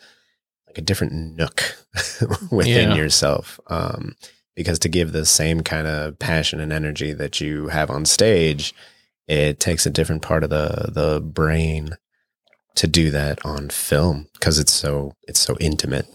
like 0.67 0.79
a 0.79 0.81
different 0.81 1.13
nook 1.13 1.75
within 2.51 2.89
Yeah. 2.89 2.95
yourself 2.95 3.59
um 3.67 4.15
because 4.55 4.79
to 4.79 4.89
give 4.89 5.11
the 5.11 5.25
same 5.25 5.61
kind 5.61 5.85
of 5.87 6.17
passion 6.17 6.59
and 6.59 6.73
energy 6.73 7.13
that 7.13 7.39
you 7.39 7.67
have 7.67 7.91
on 7.91 8.05
stage 8.05 8.73
it 9.27 9.59
takes 9.59 9.85
a 9.85 9.91
different 9.91 10.21
part 10.23 10.43
of 10.43 10.49
the 10.49 10.89
the 10.91 11.21
brain 11.21 11.91
to 12.75 12.87
do 12.87 13.09
that 13.11 13.43
on 13.45 13.69
film 13.69 14.27
because 14.33 14.57
it's 14.59 14.71
so 14.73 15.13
it's 15.27 15.39
so 15.39 15.55
intimate 15.59 16.05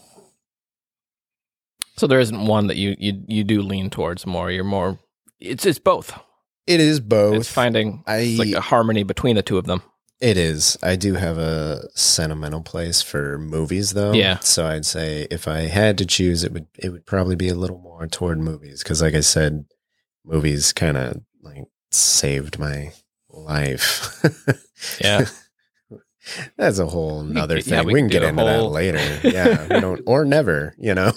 So 1.96 2.06
there 2.06 2.20
isn't 2.20 2.46
one 2.46 2.66
that 2.68 2.76
you 2.76 2.94
you 2.98 3.22
you 3.26 3.44
do 3.44 3.62
lean 3.62 3.90
towards 3.90 4.26
more. 4.26 4.50
You're 4.50 4.64
more. 4.64 4.98
It's 5.40 5.66
it's 5.66 5.78
both. 5.78 6.12
it 6.66 6.80
is 6.80 7.00
both 7.00 7.36
It's 7.36 7.52
finding 7.52 8.02
I, 8.06 8.16
it's 8.18 8.38
like 8.38 8.52
a 8.54 8.60
harmony 8.60 9.02
between 9.04 9.36
the 9.36 9.42
two 9.42 9.58
of 9.58 9.66
them. 9.66 9.82
It 10.20 10.36
is. 10.36 10.76
I 10.82 10.96
do 10.96 11.14
have 11.14 11.38
a 11.38 11.88
sentimental 11.94 12.60
place 12.62 13.02
for 13.02 13.38
movies, 13.38 13.92
though. 13.92 14.12
Yeah. 14.12 14.40
So 14.40 14.66
I'd 14.66 14.84
say 14.84 15.28
if 15.30 15.46
I 15.46 15.60
had 15.68 15.96
to 15.98 16.06
choose, 16.06 16.42
it 16.42 16.52
would 16.52 16.66
it 16.76 16.90
would 16.90 17.06
probably 17.06 17.36
be 17.36 17.48
a 17.48 17.54
little 17.54 17.78
more 17.78 18.06
toward 18.08 18.38
movies 18.40 18.82
because, 18.82 19.00
like 19.00 19.14
I 19.14 19.20
said, 19.20 19.66
movies 20.24 20.72
kind 20.72 20.96
of 20.96 21.20
like 21.42 21.64
saved 21.92 22.58
my 22.58 22.92
life. 23.30 24.24
Yeah. 25.00 25.26
That's 26.56 26.78
a 26.78 26.86
whole 26.86 27.22
nother 27.22 27.56
yeah, 27.56 27.62
thing. 27.62 27.86
we 27.86 27.94
we, 27.94 28.00
can 28.00 28.08
get 28.08 28.22
into 28.22 28.42
whole- 28.42 28.70
that 28.70 28.74
later. 28.74 29.20
Yeah, 29.28 29.62
we 29.62 29.80
don't 29.80 30.02
or 30.06 30.24
never. 30.24 30.74
You 30.78 30.94
know. 30.94 31.12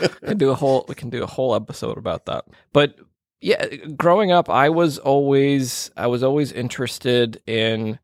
we 0.00 0.08
can 0.28 0.38
do 0.38 0.50
a 0.50 0.54
whole 0.54 0.84
we 0.88 0.94
can 0.94 1.10
do 1.10 1.22
a 1.22 1.26
whole 1.26 1.54
episode 1.54 1.98
about 1.98 2.26
that. 2.26 2.44
But 2.72 2.96
yeah, 3.40 3.66
growing 3.96 4.32
up, 4.32 4.50
I 4.50 4.68
was 4.68 4.98
always 4.98 5.90
I 5.96 6.06
was 6.06 6.22
always 6.22 6.52
interested 6.52 7.40
in. 7.46 7.98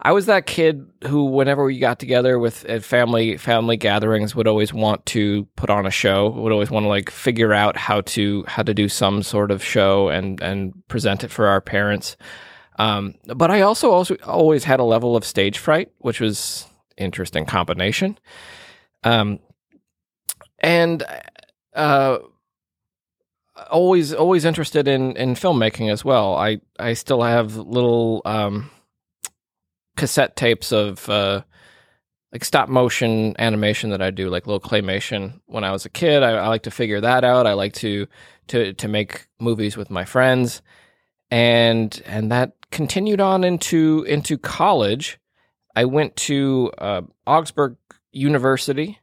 I 0.00 0.12
was 0.12 0.26
that 0.26 0.46
kid 0.46 0.86
who, 1.08 1.24
whenever 1.24 1.64
we 1.64 1.80
got 1.80 1.98
together 1.98 2.38
with 2.38 2.64
at 2.66 2.84
family 2.84 3.36
family 3.36 3.76
gatherings, 3.76 4.32
would 4.36 4.46
always 4.46 4.72
want 4.72 5.04
to 5.06 5.44
put 5.56 5.70
on 5.70 5.86
a 5.86 5.90
show. 5.90 6.28
Would 6.30 6.52
always 6.52 6.70
want 6.70 6.84
to 6.84 6.88
like 6.88 7.10
figure 7.10 7.52
out 7.52 7.76
how 7.76 8.02
to 8.02 8.44
how 8.46 8.62
to 8.62 8.72
do 8.72 8.88
some 8.88 9.24
sort 9.24 9.50
of 9.50 9.64
show 9.64 10.08
and 10.08 10.40
and 10.40 10.86
present 10.86 11.24
it 11.24 11.32
for 11.32 11.46
our 11.48 11.60
parents. 11.60 12.16
Um, 12.78 13.14
but 13.26 13.50
I 13.50 13.62
also 13.62 13.90
also 13.90 14.14
always 14.24 14.64
had 14.64 14.80
a 14.80 14.84
level 14.84 15.16
of 15.16 15.24
stage 15.24 15.58
fright, 15.58 15.90
which 15.98 16.20
was 16.20 16.66
interesting 16.96 17.44
combination. 17.44 18.18
Um, 19.04 19.40
and 20.60 21.02
uh, 21.74 22.18
always 23.70 24.12
always 24.12 24.44
interested 24.44 24.88
in 24.88 25.16
in 25.16 25.34
filmmaking 25.34 25.90
as 25.90 26.04
well. 26.04 26.34
I 26.36 26.60
I 26.78 26.94
still 26.94 27.22
have 27.22 27.56
little 27.56 28.22
um, 28.24 28.70
cassette 29.96 30.36
tapes 30.36 30.72
of 30.72 31.08
uh, 31.08 31.42
like 32.32 32.44
stop 32.44 32.68
motion 32.68 33.34
animation 33.38 33.90
that 33.90 34.02
I 34.02 34.10
do, 34.10 34.28
like 34.28 34.46
little 34.46 34.60
claymation. 34.60 35.40
When 35.46 35.64
I 35.64 35.72
was 35.72 35.84
a 35.84 35.90
kid, 35.90 36.22
I, 36.22 36.32
I 36.32 36.48
like 36.48 36.62
to 36.64 36.70
figure 36.70 37.00
that 37.00 37.24
out. 37.24 37.46
I 37.46 37.54
like 37.54 37.74
to 37.74 38.06
to 38.48 38.72
to 38.74 38.88
make 38.88 39.26
movies 39.40 39.76
with 39.76 39.90
my 39.90 40.04
friends, 40.04 40.62
and 41.30 42.02
and 42.06 42.30
that 42.32 42.52
continued 42.70 43.20
on 43.20 43.44
into 43.44 44.04
into 44.08 44.38
college. 44.38 45.18
I 45.74 45.84
went 45.84 46.16
to 46.16 46.72
uh, 46.78 47.02
Augsburg 47.26 47.76
University 48.12 48.98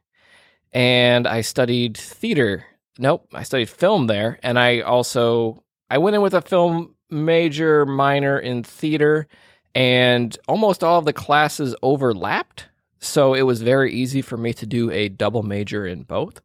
and 0.72 1.26
I 1.26 1.40
studied 1.40 1.96
theater. 1.96 2.66
Nope, 2.98 3.28
I 3.32 3.44
studied 3.44 3.70
film 3.70 4.06
there, 4.06 4.38
and 4.42 4.58
I 4.58 4.80
also 4.80 5.62
I 5.88 5.98
went 5.98 6.16
in 6.16 6.22
with 6.22 6.34
a 6.34 6.42
film 6.42 6.94
major, 7.10 7.86
minor 7.86 8.38
in 8.38 8.62
theater, 8.62 9.26
and 9.74 10.36
almost 10.48 10.82
all 10.82 10.98
of 10.98 11.04
the 11.04 11.12
classes 11.12 11.74
overlapped. 11.82 12.66
So 12.98 13.34
it 13.34 13.42
was 13.42 13.62
very 13.62 13.92
easy 13.92 14.20
for 14.22 14.36
me 14.36 14.52
to 14.54 14.66
do 14.66 14.90
a 14.90 15.08
double 15.08 15.42
major 15.42 15.86
in 15.86 16.02
both. 16.02 16.40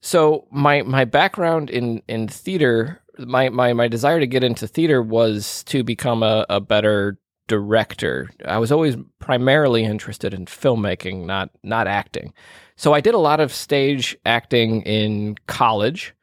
So 0.00 0.46
my 0.50 0.82
my 0.82 1.04
background 1.04 1.68
in 1.68 2.02
in 2.08 2.28
theater, 2.28 3.01
my 3.18 3.48
my 3.48 3.72
my 3.72 3.88
desire 3.88 4.20
to 4.20 4.26
get 4.26 4.44
into 4.44 4.66
theater 4.66 5.02
was 5.02 5.62
to 5.64 5.82
become 5.84 6.22
a, 6.22 6.46
a 6.48 6.60
better 6.60 7.18
director. 7.48 8.30
I 8.44 8.58
was 8.58 8.72
always 8.72 8.96
primarily 9.18 9.84
interested 9.84 10.32
in 10.34 10.46
filmmaking, 10.46 11.26
not 11.26 11.50
not 11.62 11.86
acting. 11.86 12.32
So 12.76 12.94
I 12.94 13.00
did 13.00 13.14
a 13.14 13.18
lot 13.18 13.40
of 13.40 13.52
stage 13.52 14.16
acting 14.24 14.82
in 14.82 15.36
college, 15.46 16.14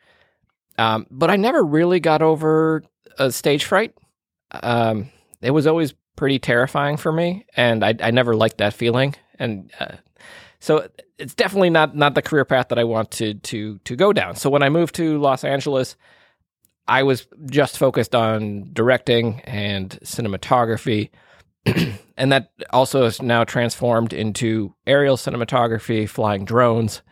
um, 0.77 1.05
but 1.11 1.29
I 1.29 1.35
never 1.35 1.63
really 1.63 1.99
got 1.99 2.21
over 2.21 2.83
uh, 3.17 3.29
stage 3.29 3.65
fright. 3.65 3.93
Um, 4.51 5.09
it 5.41 5.51
was 5.51 5.67
always 5.67 5.93
pretty 6.15 6.39
terrifying 6.39 6.97
for 6.97 7.11
me, 7.11 7.45
and 7.55 7.83
I, 7.83 7.95
I 8.01 8.11
never 8.11 8.35
liked 8.35 8.57
that 8.57 8.73
feeling. 8.73 9.15
And 9.37 9.71
uh, 9.79 9.95
so 10.59 10.89
it's 11.17 11.33
definitely 11.35 11.69
not 11.69 11.95
not 11.95 12.15
the 12.15 12.21
career 12.21 12.45
path 12.45 12.69
that 12.69 12.79
I 12.79 12.83
want 12.83 13.11
to 13.11 13.35
to 13.35 13.77
to 13.79 13.95
go 13.95 14.11
down. 14.13 14.35
So 14.35 14.49
when 14.49 14.63
I 14.63 14.69
moved 14.69 14.95
to 14.95 15.19
Los 15.19 15.43
Angeles, 15.43 15.95
I 16.89 17.03
was 17.03 17.27
just 17.45 17.77
focused 17.77 18.15
on 18.15 18.67
directing 18.73 19.41
and 19.41 19.91
cinematography. 20.03 21.11
and 22.17 22.31
that 22.31 22.51
also 22.71 23.05
is 23.05 23.21
now 23.21 23.43
transformed 23.43 24.11
into 24.11 24.73
aerial 24.87 25.15
cinematography, 25.15 26.09
flying 26.09 26.45
drones, 26.45 27.03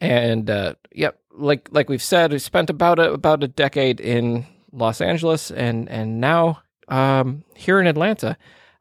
and 0.00 0.50
uh, 0.50 0.74
yep, 0.92 1.18
like 1.32 1.68
like 1.72 1.88
we've 1.88 2.02
said, 2.02 2.32
we 2.32 2.38
spent 2.38 2.68
about 2.68 2.98
a, 2.98 3.12
about 3.12 3.42
a 3.42 3.48
decade 3.48 3.98
in 3.98 4.46
Los 4.72 5.00
Angeles, 5.00 5.50
and 5.50 5.88
and 5.88 6.20
now 6.20 6.60
um, 6.88 7.44
here 7.56 7.80
in 7.80 7.86
Atlanta. 7.86 8.36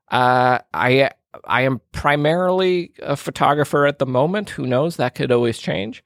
Uh, 0.10 0.60
I 0.74 1.12
I 1.46 1.62
am 1.62 1.80
primarily 1.94 2.92
a 3.02 3.16
photographer 3.16 3.86
at 3.86 4.00
the 4.00 4.06
moment. 4.06 4.50
Who 4.52 4.66
knows? 4.66 4.98
That 4.98 5.16
could 5.16 5.32
always 5.32 5.58
change. 5.58 6.04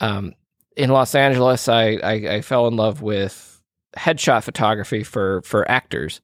Um, 0.00 0.34
in 0.76 0.90
Los 0.90 1.14
Angeles, 1.14 1.68
I, 1.68 1.98
I 2.02 2.12
I 2.12 2.40
fell 2.42 2.66
in 2.66 2.76
love 2.76 3.02
with 3.02 3.62
headshot 3.96 4.42
photography 4.42 5.02
for 5.02 5.42
for 5.42 5.70
actors 5.70 6.20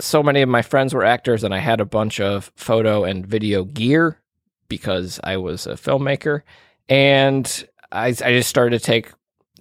so 0.00 0.22
many 0.22 0.42
of 0.42 0.48
my 0.48 0.62
friends 0.62 0.92
were 0.92 1.04
actors, 1.04 1.44
and 1.44 1.54
I 1.54 1.58
had 1.58 1.80
a 1.80 1.84
bunch 1.84 2.20
of 2.20 2.50
photo 2.56 3.04
and 3.04 3.26
video 3.26 3.64
gear 3.64 4.20
because 4.68 5.20
I 5.22 5.36
was 5.36 5.66
a 5.66 5.74
filmmaker. 5.74 6.42
And 6.88 7.68
I, 7.92 8.08
I 8.08 8.12
just 8.12 8.48
started 8.48 8.78
to 8.78 8.84
take 8.84 9.12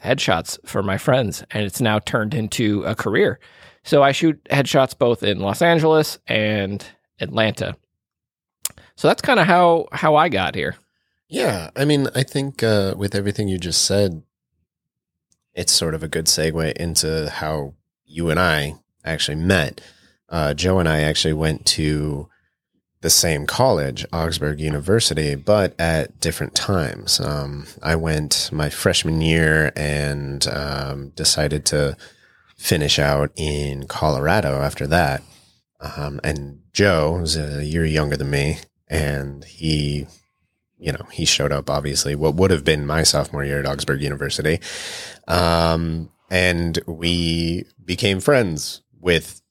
headshots 0.01 0.58
for 0.65 0.82
my 0.82 0.98
friends, 0.98 1.44
and 1.51 1.63
it's 1.63 1.82
now 1.82 2.00
turned 2.00 2.34
into 2.34 2.84
a 2.84 2.96
career. 2.96 3.39
So 3.84 4.01
I 4.01 4.12
shoot 4.12 4.44
headshots 4.46 4.98
both 4.98 5.24
in 5.24 5.39
Los 5.39 5.62
Angeles 5.62 6.18
and 6.27 6.84
Atlanta. 7.20 7.75
So 8.96 9.08
that's 9.08 9.22
kind 9.22 9.39
of 9.39 9.46
how 9.46 9.88
how 9.92 10.15
I 10.15 10.30
got 10.30 10.56
here. 10.56 10.75
Yeah, 11.34 11.72
I 11.75 11.84
mean, 11.84 12.10
I 12.13 12.22
think 12.22 12.62
uh, 12.62 12.94
with 12.96 13.16
everything 13.16 13.48
you 13.48 13.58
just 13.58 13.82
said, 13.82 14.22
it's 15.56 15.72
sort 15.72 15.96
of 15.96 16.04
a 16.04 16.08
good 16.08 16.28
segue 16.28 16.74
into 16.74 17.28
how 17.28 17.74
you 18.06 18.30
and 18.30 18.40
I 18.40 18.75
actually 19.04 19.38
met. 19.38 19.82
Uh, 20.30 20.54
Joe 20.54 20.78
and 20.78 20.88
I 20.88 21.00
actually 21.02 21.34
went 21.34 21.66
to 21.66 22.30
the 23.02 23.10
same 23.10 23.48
college, 23.48 24.06
Augsburg 24.13 24.60
University, 24.60 25.34
but 25.34 25.74
at 25.80 26.20
different 26.20 26.54
times. 26.54 27.20
Um, 27.20 27.66
I 27.82 27.96
went 27.96 28.52
my 28.54 28.70
freshman 28.70 29.20
year 29.20 29.74
and 29.75 30.48
um, 30.48 31.13
decided 31.16 31.66
to 31.66 31.98
finish 32.58 33.00
out 33.00 33.32
in 33.36 33.88
Colorado 33.88 34.62
after 34.62 34.86
that. 34.86 35.24
Um, 35.82 36.20
and 36.24 36.60
Joe 36.74 37.18
was 37.22 37.36
a 37.36 37.66
year 37.66 37.86
younger 37.86 38.18
than 38.18 38.30
me, 38.30 38.60
and 38.88 39.44
he 39.46 40.06
you 40.84 40.92
know, 40.92 41.06
he 41.12 41.24
showed 41.25 41.52
up, 41.52 41.70
obviously, 41.70 42.16
what 42.16 42.36
would 42.36 42.52
have 42.52 42.63
been 42.66 42.86
my 42.86 43.04
sophomore 43.04 43.44
year 43.46 43.60
at 43.60 43.66
Augsburg 43.66 44.02
University. 44.02 44.60
Um, 45.28 46.10
and 46.30 46.78
we 46.88 47.66
became 47.86 48.20
friends 48.20 48.82
with 49.00 49.42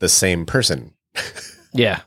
the 0.00 0.08
same 0.08 0.44
person. 0.46 0.92
Yeah. 1.72 2.00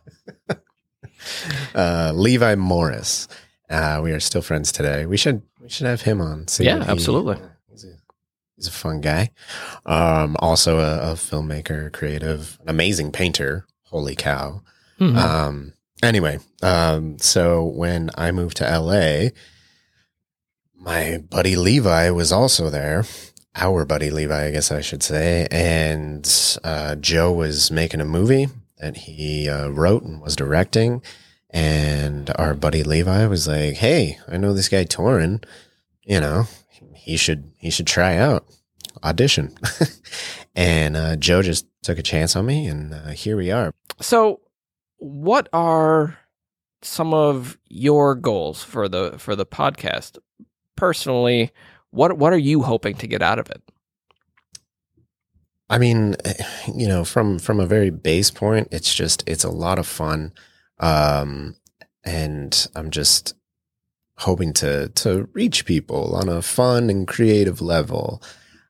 uh, 1.76 2.12
Levi 2.16 2.56
Morris. 2.56 3.28
Uh, 3.70 4.00
we 4.04 4.12
are 4.12 4.20
still 4.20 4.42
friends 4.42 4.72
today. 4.72 5.06
We 5.06 5.18
should 5.18 5.42
we 5.62 5.70
should 5.70 5.88
have 5.88 6.02
him 6.02 6.22
on. 6.22 6.48
see 6.48 6.64
Yeah, 6.66 6.78
what 6.78 6.86
he- 6.86 6.92
absolutely. 6.92 7.38
he's, 7.70 7.84
a, 7.84 7.94
he's 8.56 8.68
a 8.68 8.72
fun 8.72 9.02
guy. 9.02 9.32
Um, 9.86 10.36
also 10.40 10.80
a, 10.80 11.12
a 11.12 11.16
filmmaker, 11.16 11.92
creative, 11.92 12.58
an 12.62 12.70
amazing 12.70 13.12
painter. 13.12 13.66
Holy 13.86 14.16
cow! 14.16 14.62
Mhm. 15.00 15.16
Um, 15.18 15.74
anyway, 16.04 16.40
um, 16.62 17.18
so 17.20 17.64
when 17.64 18.10
I 18.16 18.32
moved 18.32 18.58
to 18.58 18.80
LA, 18.80 19.30
my 20.76 21.18
buddy 21.30 21.56
Levi 21.56 22.10
was 22.12 22.32
also 22.32 22.70
there. 22.70 23.04
Our 23.56 23.86
buddy 23.86 24.12
Levi, 24.12 24.48
I 24.48 24.52
guess 24.52 24.72
I 24.72 24.82
should 24.82 25.02
say. 25.02 25.48
And 25.50 26.60
uh, 26.64 26.96
Joe 26.96 27.32
was 27.32 27.72
making 27.72 28.02
a 28.02 28.06
movie 28.06 28.48
that 28.78 28.98
he 28.98 29.50
uh, 29.50 29.70
wrote 29.70 30.04
and 30.04 30.22
was 30.22 30.36
directing. 30.36 31.02
And 31.50 32.30
our 32.36 32.54
buddy 32.54 32.84
Levi 32.84 33.26
was 33.28 33.48
like, 33.48 33.76
"Hey, 33.76 34.20
I 34.28 34.38
know 34.38 34.54
this 34.54 34.70
guy 34.70 34.84
Taurean. 34.84 35.44
You 36.04 36.20
know, 36.20 36.48
he 36.94 37.18
should 37.18 37.52
he 37.58 37.70
should 37.70 37.88
try 37.88 38.18
out 38.18 38.46
audition." 39.04 39.58
and 40.56 40.98
uh, 40.98 41.16
Joe 41.16 41.42
just 41.42 41.66
took 41.84 41.98
a 41.98 42.04
chance 42.04 42.36
on 42.36 42.46
me, 42.46 42.68
and 42.68 42.94
uh, 42.94 43.08
here 43.10 43.38
we 43.38 43.50
are. 43.50 43.72
So, 44.02 44.42
what 44.98 45.48
are 45.54 46.18
some 46.82 47.14
of 47.14 47.58
your 47.68 48.16
goals 48.16 48.64
for 48.64 48.88
the 48.88 49.18
for 49.18 49.36
the 49.36 49.46
podcast? 49.46 50.18
Personally, 50.76 51.52
what 51.92 52.18
what 52.18 52.34
are 52.34 52.38
you 52.38 52.64
hoping 52.64 52.96
to 52.96 53.08
get 53.08 53.22
out 53.22 53.40
of 53.40 53.50
it? 53.50 53.62
I 55.70 55.78
mean, 55.78 56.16
you 56.76 56.88
know, 56.88 57.04
from 57.04 57.40
from 57.40 57.60
a 57.60 57.66
very 57.66 57.90
base 57.90 58.32
point, 58.32 58.70
it's 58.72 58.94
just 58.94 59.24
it's 59.28 59.44
a 59.44 59.52
lot 59.52 59.80
of 59.80 59.88
fun, 59.88 60.34
um, 60.80 61.56
and 62.04 62.68
I'm 62.76 62.92
just 62.92 63.36
hoping 64.18 64.52
to 64.52 64.90
to 64.90 65.30
reach 65.34 65.66
people 65.66 66.16
on 66.16 66.30
a 66.30 66.42
fun 66.42 66.90
and 66.90 67.08
creative 67.08 67.62
level. 67.62 68.22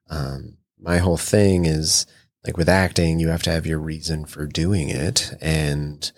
Um, 0.10 0.58
my 0.80 0.98
whole 0.98 1.18
thing 1.18 1.66
is 1.66 2.06
like 2.48 2.58
with 2.58 2.70
acting, 2.70 3.20
you 3.20 3.28
have 3.28 3.44
to 3.44 3.52
have 3.52 3.68
your 3.68 3.80
reason 3.80 4.26
for 4.26 4.48
doing 4.48 4.90
it, 4.90 5.34
and 5.42 6.12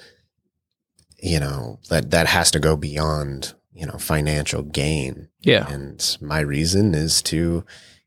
you 1.17 1.39
know 1.39 1.79
that 1.89 2.11
that 2.11 2.27
has 2.27 2.51
to 2.51 2.59
go 2.59 2.77
beyond 2.77 3.55
you 3.73 3.85
know 3.85 3.97
financial 3.97 4.61
gain. 4.61 5.27
Yeah. 5.41 5.67
And 5.69 6.17
my 6.21 6.39
reason 6.39 6.93
is 6.93 7.21
to 7.23 7.65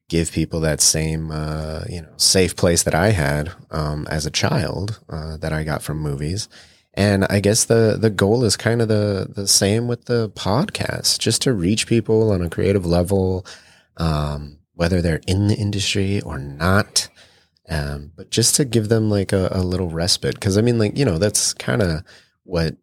give 0.08 0.30
people 0.30 0.60
that 0.60 0.82
same, 0.82 1.30
uh, 1.30 1.84
you 1.88 2.02
know, 2.02 2.12
safe 2.18 2.54
place 2.54 2.82
that 2.82 2.94
I 2.94 3.12
had 3.12 3.50
um, 3.70 4.06
as 4.10 4.26
a 4.26 4.30
child 4.30 5.00
uh, 5.08 5.38
that 5.38 5.54
I 5.54 5.64
got 5.64 5.82
from 5.82 5.98
movies. 5.98 6.50
And 6.94 7.24
I 7.24 7.40
guess 7.40 7.64
the 7.64 7.96
the 7.98 8.10
goal 8.10 8.44
is 8.44 8.56
kind 8.56 8.82
of 8.82 8.88
the 8.88 9.26
the 9.28 9.48
same 9.48 9.88
with 9.88 10.04
the 10.04 10.28
podcast, 10.30 11.18
just 11.18 11.40
to 11.42 11.54
reach 11.54 11.86
people 11.86 12.30
on 12.30 12.42
a 12.42 12.50
creative 12.50 12.84
level, 12.84 13.46
um, 13.96 14.58
whether 14.74 15.00
they're 15.00 15.22
in 15.26 15.48
the 15.48 15.56
industry 15.56 16.20
or 16.20 16.38
not. 16.38 17.08
Um, 17.68 18.12
but 18.16 18.30
just 18.30 18.56
to 18.56 18.64
give 18.64 18.88
them 18.88 19.08
like 19.08 19.32
a, 19.32 19.48
a 19.52 19.62
little 19.62 19.88
respite, 19.88 20.34
because 20.34 20.58
I 20.58 20.62
mean, 20.62 20.78
like 20.78 20.96
you 20.96 21.04
know, 21.04 21.18
that's 21.18 21.54
kind 21.54 21.82
of 21.82 22.02
what 22.44 22.76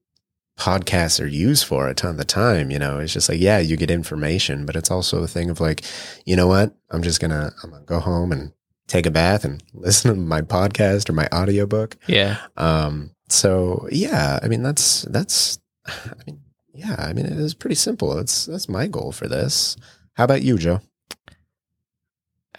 podcasts 0.59 1.23
are 1.23 1.27
used 1.27 1.65
for 1.65 1.87
a 1.87 1.95
ton 1.95 2.11
of 2.11 2.17
the 2.17 2.25
time. 2.25 2.69
You 2.69 2.79
know, 2.79 2.99
it's 2.99 3.13
just 3.13 3.29
like, 3.29 3.39
yeah, 3.39 3.59
you 3.59 3.77
get 3.77 3.89
information, 3.89 4.65
but 4.65 4.75
it's 4.75 4.91
also 4.91 5.23
a 5.23 5.27
thing 5.27 5.49
of 5.49 5.59
like, 5.59 5.83
you 6.25 6.35
know 6.35 6.47
what? 6.47 6.75
I'm 6.91 7.01
just 7.01 7.19
gonna 7.19 7.51
I'm 7.63 7.71
gonna 7.71 7.85
go 7.85 7.99
home 7.99 8.31
and 8.31 8.51
take 8.87 9.05
a 9.05 9.11
bath 9.11 9.45
and 9.45 9.63
listen 9.73 10.13
to 10.13 10.19
my 10.19 10.41
podcast 10.41 11.09
or 11.09 11.13
my 11.13 11.27
audiobook. 11.33 11.97
Yeah. 12.07 12.37
Um, 12.57 13.11
so 13.29 13.87
yeah, 13.91 14.39
I 14.43 14.47
mean 14.47 14.61
that's 14.61 15.03
that's 15.03 15.59
I 15.87 16.13
mean, 16.27 16.41
yeah, 16.73 16.95
I 16.97 17.13
mean 17.13 17.25
it 17.25 17.33
is 17.33 17.53
pretty 17.53 17.75
simple. 17.75 18.15
That's 18.15 18.45
that's 18.45 18.69
my 18.69 18.87
goal 18.87 19.11
for 19.11 19.27
this. 19.27 19.77
How 20.13 20.25
about 20.25 20.41
you, 20.41 20.57
Joe? 20.57 20.81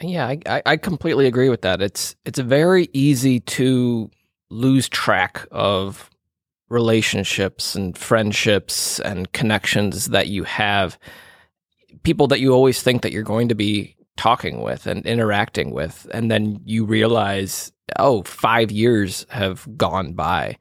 Yeah, 0.00 0.34
I, 0.46 0.62
I, 0.64 0.76
completely 0.76 1.26
agree 1.26 1.50
with 1.50 1.62
that. 1.62 1.82
It's 1.82 2.16
it's 2.24 2.38
very 2.38 2.88
easy 2.92 3.40
to 3.40 4.10
lose 4.48 4.88
track 4.88 5.46
of 5.50 6.08
relationships 6.70 7.74
and 7.74 7.96
friendships 7.98 8.98
and 9.00 9.30
connections 9.32 10.06
that 10.06 10.28
you 10.28 10.44
have, 10.44 10.98
people 12.02 12.28
that 12.28 12.40
you 12.40 12.52
always 12.52 12.82
think 12.82 13.02
that 13.02 13.12
you're 13.12 13.22
going 13.22 13.48
to 13.48 13.54
be 13.54 13.96
talking 14.16 14.62
with 14.62 14.86
and 14.86 15.04
interacting 15.04 15.72
with, 15.72 16.06
and 16.14 16.30
then 16.30 16.60
you 16.64 16.84
realize, 16.84 17.72
oh, 17.98 18.22
five 18.22 18.70
years 18.70 19.26
have 19.28 19.68
gone 19.76 20.14
by. 20.14 20.56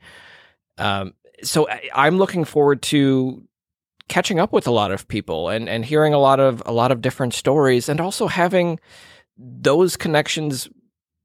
Um, 0.77 1.13
so 1.43 1.69
I, 1.69 1.89
I'm 1.93 2.17
looking 2.17 2.43
forward 2.43 2.81
to 2.83 3.41
catching 4.09 4.39
up 4.39 4.51
with 4.51 4.67
a 4.67 4.71
lot 4.71 4.91
of 4.91 5.07
people 5.07 5.49
and 5.49 5.69
and 5.69 5.85
hearing 5.85 6.13
a 6.13 6.19
lot 6.19 6.39
of 6.39 6.61
a 6.65 6.73
lot 6.73 6.91
of 6.91 7.01
different 7.01 7.33
stories, 7.33 7.87
and 7.87 8.01
also 8.01 8.27
having 8.27 8.79
those 9.39 9.95
connections 9.95 10.67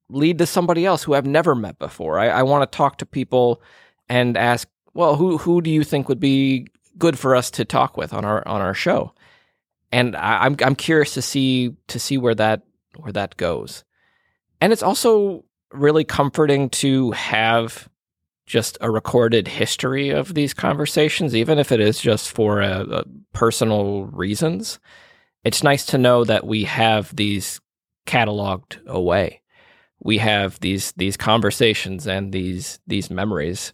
lead 0.08 0.38
to 0.38 0.46
somebody 0.46 0.86
else 0.86 1.02
who 1.02 1.14
I've 1.14 1.26
never 1.26 1.54
met 1.54 1.78
before. 1.78 2.18
I, 2.18 2.28
I 2.28 2.42
want 2.42 2.70
to 2.70 2.76
talk 2.76 2.98
to 2.98 3.06
people 3.06 3.60
and 4.08 4.36
ask, 4.36 4.68
well, 4.92 5.16
who 5.16 5.38
who 5.38 5.60
do 5.60 5.70
you 5.70 5.82
think 5.82 6.08
would 6.08 6.20
be 6.20 6.68
good 6.96 7.18
for 7.18 7.34
us 7.34 7.50
to 7.52 7.64
talk 7.64 7.96
with 7.96 8.12
on 8.12 8.24
our 8.24 8.46
on 8.46 8.60
our 8.60 8.74
show? 8.74 9.12
And 9.90 10.14
I, 10.14 10.44
I'm 10.44 10.56
I'm 10.64 10.76
curious 10.76 11.14
to 11.14 11.22
see 11.22 11.74
to 11.88 11.98
see 11.98 12.16
where 12.16 12.34
that 12.36 12.62
where 12.96 13.12
that 13.12 13.36
goes. 13.36 13.84
And 14.60 14.72
it's 14.72 14.82
also 14.82 15.44
really 15.72 16.04
comforting 16.04 16.70
to 16.70 17.10
have 17.10 17.88
just 18.46 18.78
a 18.80 18.90
recorded 18.90 19.48
history 19.48 20.10
of 20.10 20.34
these 20.34 20.54
conversations, 20.54 21.34
even 21.34 21.58
if 21.58 21.72
it 21.72 21.80
is 21.80 21.98
just 21.98 22.30
for 22.30 22.60
a, 22.60 22.82
a 22.82 23.04
personal 23.32 24.04
reasons. 24.04 24.78
It's 25.44 25.62
nice 25.62 25.86
to 25.86 25.98
know 25.98 26.24
that 26.24 26.46
we 26.46 26.64
have 26.64 27.14
these 27.16 27.60
cataloged 28.06 28.84
away. 28.86 29.40
We 30.00 30.18
have 30.18 30.60
these 30.60 30.92
these 30.92 31.16
conversations 31.16 32.06
and 32.06 32.32
these 32.32 32.78
these 32.86 33.10
memories. 33.10 33.72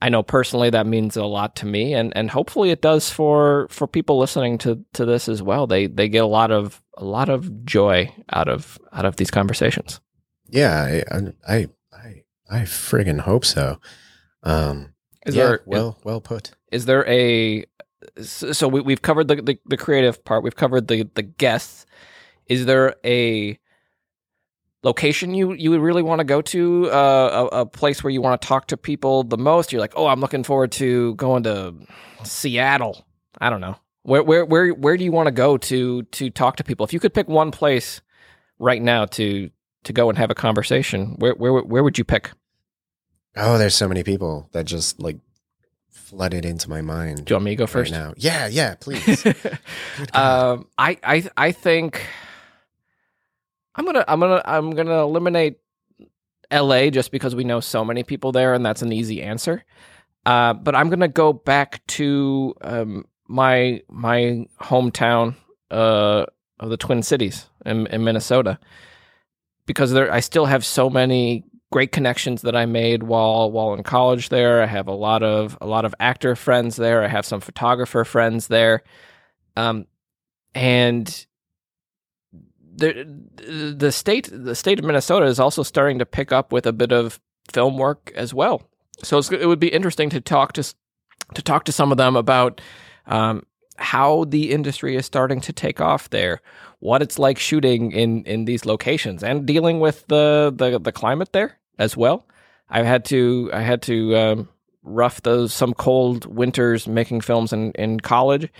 I 0.00 0.08
know 0.10 0.22
personally 0.22 0.70
that 0.70 0.86
means 0.86 1.16
a 1.16 1.24
lot 1.24 1.56
to 1.56 1.66
me, 1.66 1.94
and 1.94 2.14
and 2.16 2.30
hopefully 2.30 2.70
it 2.70 2.82
does 2.82 3.10
for 3.10 3.66
for 3.70 3.86
people 3.86 4.18
listening 4.18 4.58
to 4.58 4.84
to 4.94 5.04
this 5.04 5.28
as 5.28 5.42
well. 5.42 5.66
They 5.66 5.86
they 5.86 6.08
get 6.08 6.24
a 6.24 6.26
lot 6.26 6.50
of 6.50 6.82
a 6.96 7.04
lot 7.04 7.28
of 7.28 7.64
joy 7.64 8.12
out 8.32 8.48
of 8.48 8.78
out 8.92 9.04
of 9.04 9.16
these 9.16 9.30
conversations. 9.30 10.00
Yeah, 10.48 11.02
I 11.08 11.16
I 11.46 11.68
I, 11.92 12.22
I 12.50 12.60
friggin' 12.62 13.20
hope 13.20 13.44
so. 13.44 13.80
Um, 14.42 14.94
Is 15.26 15.34
yeah, 15.34 15.44
there 15.44 15.60
well 15.66 15.98
well 16.04 16.20
put. 16.20 16.52
is 16.70 16.84
there 16.84 17.06
a 17.08 17.64
so 18.22 18.68
we, 18.68 18.80
we've 18.82 19.00
covered 19.02 19.28
the, 19.28 19.36
the 19.36 19.58
the 19.64 19.76
creative 19.78 20.22
part 20.24 20.42
we've 20.42 20.56
covered 20.56 20.88
the 20.88 21.08
the 21.14 21.22
guests 21.22 21.86
is 22.46 22.66
there 22.66 22.94
a 23.04 23.58
location 24.82 25.34
you 25.34 25.52
you 25.54 25.70
would 25.70 25.80
really 25.80 26.02
want 26.02 26.18
to 26.20 26.24
go 26.24 26.42
to 26.42 26.90
uh, 26.90 27.48
a, 27.52 27.60
a 27.60 27.66
place 27.66 28.04
where 28.04 28.10
you 28.10 28.20
want 28.20 28.40
to 28.40 28.46
talk 28.46 28.66
to 28.68 28.76
people 28.76 29.24
the 29.24 29.38
most? 29.38 29.72
You're 29.72 29.80
like 29.80 29.94
oh 29.96 30.06
i'm 30.06 30.20
looking 30.20 30.44
forward 30.44 30.72
to 30.72 31.14
going 31.14 31.42
to 31.44 31.74
seattle. 32.22 33.06
I 33.40 33.50
don't 33.50 33.60
know. 33.60 33.76
Where 34.02 34.22
where 34.22 34.44
where 34.44 34.68
where 34.70 34.96
do 34.96 35.04
you 35.04 35.12
want 35.12 35.26
to 35.26 35.32
go 35.32 35.56
to 35.56 36.02
to 36.02 36.30
talk 36.30 36.56
to 36.56 36.64
people? 36.64 36.84
If 36.84 36.92
you 36.92 37.00
could 37.00 37.14
pick 37.14 37.28
one 37.28 37.50
place 37.50 38.00
right 38.58 38.80
now 38.80 39.06
to 39.06 39.50
to 39.84 39.92
go 39.92 40.08
and 40.08 40.18
have 40.18 40.30
a 40.30 40.34
conversation 40.34 41.16
where 41.18 41.34
where 41.34 41.52
where 41.52 41.82
would 41.82 41.98
you 41.98 42.04
pick? 42.04 42.30
Oh, 43.36 43.58
there's 43.58 43.74
so 43.74 43.88
many 43.88 44.04
people 44.04 44.48
that 44.52 44.64
just 44.64 45.00
like 45.00 45.18
flooded 45.90 46.44
into 46.44 46.68
my 46.68 46.80
mind 46.80 47.24
do 47.24 47.32
you 47.32 47.36
want 47.36 47.44
me 47.44 47.52
to 47.52 47.56
go 47.56 47.64
right 47.64 47.70
first? 47.70 47.92
now. 47.92 48.12
Yeah, 48.16 48.46
yeah, 48.46 48.74
please. 48.74 49.24
Um, 50.12 50.68
I, 50.76 50.98
I, 51.02 51.30
I 51.36 51.52
think 51.52 52.04
I'm 53.76 53.84
gonna, 53.84 54.04
I'm 54.06 54.20
gonna, 54.20 54.42
I'm 54.44 54.70
gonna 54.70 55.02
eliminate 55.02 55.58
L.A. 56.50 56.90
just 56.90 57.10
because 57.10 57.34
we 57.34 57.44
know 57.44 57.60
so 57.60 57.84
many 57.84 58.02
people 58.02 58.32
there, 58.32 58.54
and 58.54 58.64
that's 58.64 58.82
an 58.82 58.92
easy 58.92 59.22
answer. 59.22 59.64
Uh, 60.26 60.54
but 60.54 60.74
I'm 60.74 60.88
gonna 60.90 61.08
go 61.08 61.32
back 61.32 61.84
to 61.88 62.54
um, 62.62 63.04
my 63.28 63.82
my 63.88 64.46
hometown 64.60 65.34
uh, 65.70 66.26
of 66.60 66.70
the 66.70 66.76
Twin 66.76 67.02
Cities 67.02 67.48
in, 67.66 67.86
in 67.88 68.04
Minnesota 68.04 68.58
because 69.66 69.92
there, 69.92 70.12
I 70.12 70.20
still 70.20 70.46
have 70.46 70.64
so 70.64 70.88
many 70.90 71.44
great 71.72 71.92
connections 71.92 72.42
that 72.42 72.54
I 72.54 72.66
made 72.66 73.02
while 73.02 73.50
while 73.50 73.74
in 73.74 73.82
college 73.82 74.28
there. 74.28 74.62
I 74.62 74.66
have 74.66 74.86
a 74.86 74.92
lot 74.92 75.22
of 75.22 75.58
a 75.60 75.66
lot 75.66 75.84
of 75.84 75.94
actor 75.98 76.36
friends 76.36 76.76
there. 76.76 77.02
I 77.02 77.08
have 77.08 77.26
some 77.26 77.40
photographer 77.40 78.04
friends 78.04 78.48
there. 78.48 78.82
Um, 79.56 79.86
and 80.54 81.26
the 82.76 83.74
the 83.76 83.92
state 83.92 84.28
the 84.32 84.54
state 84.54 84.78
of 84.78 84.84
Minnesota 84.84 85.26
is 85.26 85.40
also 85.40 85.62
starting 85.62 85.98
to 85.98 86.06
pick 86.06 86.32
up 86.32 86.52
with 86.52 86.66
a 86.66 86.72
bit 86.72 86.92
of 86.92 87.20
film 87.52 87.78
work 87.78 88.12
as 88.14 88.34
well. 88.34 88.62
So 89.02 89.18
it 89.18 89.46
would 89.46 89.60
be 89.60 89.68
interesting 89.68 90.10
to 90.10 90.20
talk 90.20 90.52
to 90.54 90.74
to 91.34 91.42
talk 91.42 91.64
to 91.64 91.72
some 91.72 91.90
of 91.92 91.98
them 91.98 92.16
about 92.16 92.60
um, 93.06 93.44
how 93.76 94.24
the 94.24 94.50
industry 94.52 94.96
is 94.96 95.06
starting 95.06 95.40
to 95.42 95.52
take 95.52 95.80
off 95.80 96.10
there, 96.10 96.40
what 96.78 97.02
it's 97.02 97.18
like 97.18 97.38
shooting 97.38 97.92
in 97.92 98.24
in 98.24 98.44
these 98.44 98.64
locations, 98.64 99.22
and 99.22 99.46
dealing 99.46 99.80
with 99.80 100.06
the 100.08 100.52
the, 100.54 100.78
the 100.78 100.92
climate 100.92 101.32
there 101.32 101.58
as 101.78 101.96
well. 101.96 102.26
I 102.68 102.82
had 102.82 103.04
to 103.06 103.50
I 103.52 103.60
had 103.60 103.82
to 103.82 104.16
um, 104.16 104.48
rough 104.82 105.22
those 105.22 105.52
some 105.52 105.74
cold 105.74 106.26
winters 106.26 106.88
making 106.88 107.20
films 107.20 107.52
in 107.52 107.72
in 107.72 108.00
college, 108.00 108.50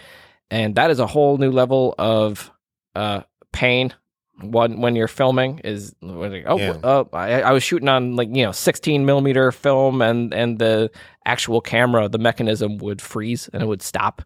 and 0.51 0.75
that 0.77 0.91
is 0.91 1.01
a 1.01 1.07
whole 1.07 1.39
new 1.39 1.51
level 1.51 1.95
of 1.99 2.51
uh, 2.95 3.23
pain 3.53 3.95
when 4.41 4.81
when 4.81 4.97
you're 4.97 5.09
filming 5.09 5.61
is 5.61 5.95
oh 6.03 6.25
Yeah. 6.59 6.77
uh, 6.83 7.05
I, 7.13 7.43
I 7.43 7.53
was 7.53 7.63
shooting 7.63 7.89
on 7.89 8.17
like 8.17 8.29
you 8.35 8.45
know 8.45 8.53
16 8.53 9.07
millimeter 9.07 9.53
film 9.53 10.03
and 10.03 10.35
and 10.35 10.59
the 10.59 10.91
actual 11.25 11.61
camera 11.61 12.09
the 12.09 12.19
mechanism 12.19 12.79
would 12.79 13.01
freeze 13.01 13.49
and 13.53 13.63
it 13.63 13.67
would 13.67 13.83
stop. 13.83 14.23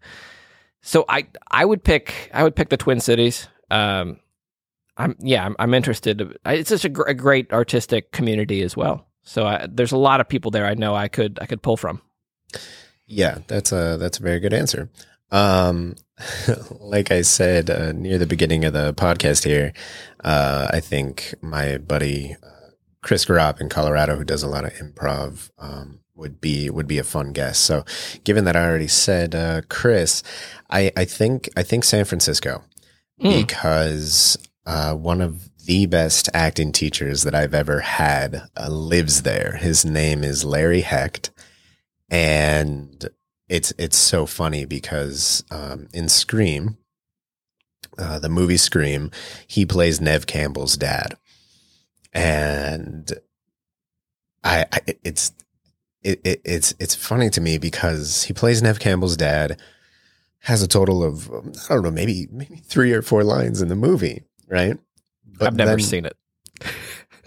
So 0.83 1.05
i 1.09 1.27
i 1.51 1.65
would 1.65 1.85
pick 1.85 2.31
i 2.33 2.43
would 2.43 2.57
pick 2.57 2.69
the 2.71 2.77
twin 2.77 3.01
cities. 3.01 3.49
Um 3.71 4.19
i'm 4.97 5.15
yeah 5.21 5.45
i'm, 5.45 5.55
I'm 5.59 5.75
interested. 5.75 6.39
It's 6.47 6.71
such 6.71 6.85
a, 6.85 6.89
gr- 6.89 7.03
a 7.09 7.15
great 7.15 7.53
artistic 7.53 8.11
community 8.13 8.63
as 8.63 8.77
well. 8.77 9.07
So 9.25 9.45
I, 9.47 9.67
there's 9.71 9.93
a 9.93 9.99
lot 9.99 10.21
of 10.21 10.29
people 10.29 10.51
there 10.51 10.65
i 10.67 10.75
know 10.75 10.95
i 10.95 11.09
could 11.09 11.39
i 11.43 11.47
could 11.47 11.63
pull 11.63 11.77
from. 11.77 12.01
Yeah, 13.07 13.39
that's 13.47 13.73
a 13.73 13.97
that's 13.99 14.19
a 14.19 14.23
very 14.23 14.41
good 14.41 14.55
answer. 14.55 14.91
Um, 15.31 15.97
like 16.81 17.11
I 17.11 17.23
said 17.23 17.71
uh, 17.71 17.93
near 17.93 18.19
the 18.19 18.27
beginning 18.27 18.65
of 18.65 18.73
the 18.73 18.93
podcast 18.95 19.45
here, 19.45 19.73
uh, 20.25 20.69
I 20.71 20.81
think 20.81 21.35
my 21.41 21.79
buddy 21.79 22.37
uh, 22.43 22.71
Chris 23.03 23.25
Garop 23.25 23.61
in 23.61 23.69
Colorado, 23.69 24.17
who 24.17 24.25
does 24.25 24.43
a 24.43 24.49
lot 24.49 24.65
of 24.65 24.73
improv, 24.75 25.51
um, 25.59 26.01
would 26.15 26.41
be 26.41 26.69
would 26.71 26.89
be 26.89 26.99
a 26.99 27.05
fun 27.05 27.33
guest. 27.33 27.63
So, 27.65 27.85
given 28.25 28.45
that 28.45 28.57
I 28.57 28.65
already 28.67 28.89
said 28.89 29.35
uh, 29.35 29.63
Chris, 29.69 30.23
I 30.69 30.91
I 30.97 31.05
think 31.05 31.49
I 31.57 31.63
think 31.63 31.85
San 31.85 32.05
Francisco 32.05 32.63
Mm. 33.21 33.37
because 33.37 34.39
uh, 34.65 34.95
one 34.95 35.21
of 35.21 35.51
the 35.67 35.87
best 35.87 36.29
acting 36.33 36.71
teachers 36.71 37.25
that 37.25 37.35
I've 37.35 37.53
ever 37.53 37.81
had 37.81 38.43
uh, 38.57 38.69
lives 38.71 39.23
there. 39.23 39.57
His 39.61 39.85
name 39.85 40.23
is 40.23 40.45
Larry 40.45 40.83
Hecht, 40.83 41.31
and 42.09 43.09
it's 43.49 43.73
it's 43.79 43.97
so 43.97 44.27
funny 44.27 44.65
because 44.65 45.45
um, 45.51 45.89
in 45.95 46.09
Scream, 46.09 46.77
uh, 47.99 48.19
the 48.19 48.29
movie 48.29 48.57
Scream, 48.57 49.11
he 49.47 49.65
plays 49.65 50.01
Neve 50.01 50.27
Campbell's 50.27 50.77
dad, 50.77 51.17
and 52.13 53.11
I, 54.45 54.67
I 54.73 54.79
it's 55.05 55.33
it, 56.03 56.21
it 56.25 56.41
it's 56.45 56.75
it's 56.79 56.95
funny 56.95 57.31
to 57.31 57.41
me 57.41 57.59
because 57.59 58.25
he 58.25 58.33
plays 58.33 58.63
Neve 58.63 58.81
Campbell's 58.81 59.17
dad, 59.17 59.61
has 60.41 60.63
a 60.63 60.69
total 60.69 61.03
of 61.03 61.31
um, 61.33 61.53
I 61.69 61.75
don't 61.75 61.83
know 61.85 61.91
maybe 61.91 62.29
maybe 62.31 62.57
three 62.57 62.93
or 62.93 63.03
four 63.03 63.25
lines 63.25 63.63
in 63.63 63.69
the 63.69 63.77
movie, 63.77 64.23
right? 64.49 64.79
i've 65.41 65.55
never 65.55 65.71
then- 65.73 65.81
seen 65.81 66.05
it. 66.07 66.17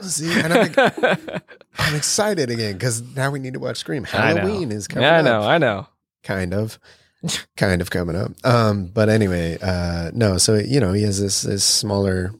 See, 0.01 0.31
and 0.33 0.51
I'm, 0.51 0.73
I'm 1.77 1.95
excited 1.95 2.49
again 2.49 2.73
because 2.73 3.01
now 3.15 3.29
we 3.29 3.37
need 3.39 3.53
to 3.53 3.59
watch 3.59 3.77
Scream. 3.77 4.03
Halloween 4.03 4.71
is 4.71 4.87
coming 4.87 5.03
yeah 5.03 5.17
i 5.17 5.19
up. 5.19 5.25
know 5.25 5.41
i 5.43 5.57
know 5.59 5.87
kind 6.23 6.53
of 6.53 6.79
kind 7.57 7.81
of 7.81 7.89
coming 7.89 8.15
up. 8.15 8.31
Um 8.43 8.87
but 8.87 9.09
anyway 9.09 9.57
uh 9.61 10.11
no 10.13 10.37
so 10.37 10.55
you 10.55 10.79
know 10.79 10.93
he 10.93 11.03
has 11.03 11.19
this 11.21 11.41
this 11.41 11.63
smaller 11.63 12.31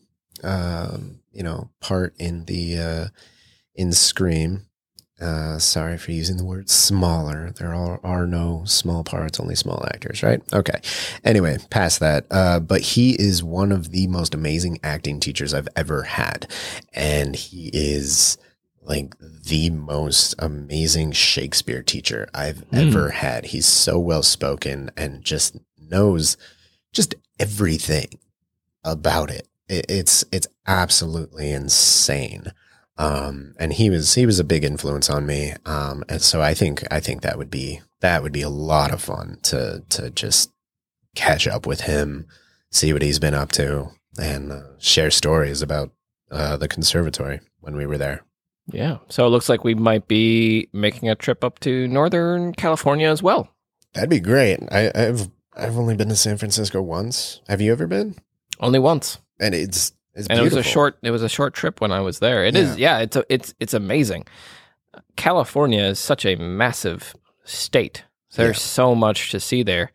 um 0.44 1.20
you 1.32 1.44
know 1.44 1.70
part 1.80 2.14
in 2.18 2.46
the 2.46 2.78
uh 2.78 3.08
in 3.76 3.92
scream. 3.92 4.66
Uh 5.20 5.60
sorry 5.60 6.00
for 6.00 6.12
using 6.12 6.38
the 6.38 6.46
word 6.46 6.68
smaller. 6.68 7.52
There 7.52 7.76
are, 7.76 8.00
are 8.04 8.26
no 8.26 8.64
small 8.66 9.04
parts 9.04 9.40
only 9.40 9.56
small 9.56 9.86
actors 9.94 10.24
right? 10.24 10.42
Okay. 10.52 10.82
Anyway 11.24 11.58
past 11.70 12.00
that 12.00 12.26
uh 12.32 12.60
but 12.60 12.82
he 12.82 13.12
is 13.20 13.44
one 13.44 13.72
of 13.72 13.92
the 13.92 14.08
most 14.08 14.34
amazing 14.34 14.80
acting 14.84 15.20
teachers 15.20 15.54
i've 15.54 15.70
ever 15.76 16.04
had. 16.04 16.50
And 16.94 17.36
he 17.36 17.70
is 17.74 18.38
like 18.82 19.14
the 19.20 19.70
most 19.70 20.34
amazing 20.40 21.12
Shakespeare 21.12 21.84
teacher 21.84 22.28
I've 22.34 22.66
Mm. 22.72 22.88
ever 22.90 23.10
had. 23.12 23.46
He's 23.48 23.66
so 23.68 24.00
well 24.00 24.24
spoken 24.24 24.92
and 24.98 25.24
just 25.24 25.56
knows 25.78 26.38
just 26.94 27.16
everything 27.40 28.20
about 28.84 29.30
it. 29.30 29.48
it 29.70 29.86
it's 29.90 30.26
it's 30.32 30.48
absolutely 30.68 31.52
insane. 31.52 32.52
Um, 32.98 33.54
and 33.60 33.74
he 33.74 33.90
was 33.90 34.14
he 34.16 34.26
was 34.26 34.40
a 34.40 34.44
big 34.44 34.64
influence 34.64 35.10
on 35.10 35.26
me. 35.26 35.54
Um, 35.66 36.04
and 36.10 36.22
so 36.22 36.42
I 36.42 36.54
think 36.54 36.84
I 36.92 37.00
think 37.00 37.22
that 37.22 37.38
would 37.38 37.50
be 37.52 37.82
that 38.02 38.22
would 38.24 38.32
be 38.34 38.42
a 38.42 38.50
lot 38.50 38.92
of 38.92 39.02
fun 39.02 39.38
to 39.44 39.84
to 39.90 40.10
just 40.10 40.52
catch 41.16 41.48
up 41.48 41.66
with 41.66 41.82
him, 41.82 42.26
see 42.72 42.94
what 42.94 43.02
he's 43.02 43.20
been 43.20 43.34
up 43.34 43.52
to, 43.54 43.92
and 44.20 44.52
uh, 44.52 44.62
share 44.80 45.12
stories 45.12 45.62
about 45.62 45.92
uh, 46.32 46.58
the 46.58 46.68
conservatory 46.68 47.40
when 47.60 47.76
we 47.76 47.86
were 47.86 47.98
there. 47.98 48.24
Yeah. 48.74 48.98
So 49.10 49.26
it 49.26 49.30
looks 49.30 49.50
like 49.50 49.64
we 49.64 49.76
might 49.76 50.08
be 50.08 50.68
making 50.74 51.10
a 51.10 51.16
trip 51.16 51.44
up 51.44 51.60
to 51.62 51.88
Northern 51.88 52.54
California 52.54 53.10
as 53.10 53.22
well. 53.24 53.50
That'd 53.94 54.10
be 54.10 54.20
great. 54.20 54.60
I, 54.72 54.92
I've 54.96 55.30
I've 55.56 55.78
only 55.78 55.96
been 55.96 56.10
to 56.10 56.16
San 56.16 56.38
Francisco 56.38 56.82
once. 56.82 57.42
Have 57.50 57.60
you 57.62 57.72
ever 57.72 57.88
been? 57.88 58.16
Only 58.60 58.80
once. 58.80 59.18
And 59.40 59.54
it's 59.54 59.94
it's 60.14 60.28
And 60.28 60.40
it 60.40 60.44
was 60.44 60.56
a 60.56 60.64
short 60.64 60.98
it 61.02 61.12
was 61.12 61.24
a 61.24 61.30
short 61.30 61.54
trip 61.54 61.82
when 61.82 61.92
I 61.92 62.00
was 62.02 62.20
there. 62.20 62.46
It 62.46 62.56
is 62.56 62.78
yeah, 62.78 63.00
it's 63.00 63.16
a, 63.16 63.26
it's 63.30 63.54
it's 63.60 63.74
amazing. 63.74 64.26
California 65.16 65.84
is 65.84 66.00
such 66.00 66.26
a 66.26 66.36
massive 66.36 67.16
state. 67.44 68.04
There's 68.36 68.58
Yeah. 68.58 68.62
so 68.62 68.96
much 68.96 69.32
to 69.32 69.40
see 69.40 69.64
there. 69.64 69.92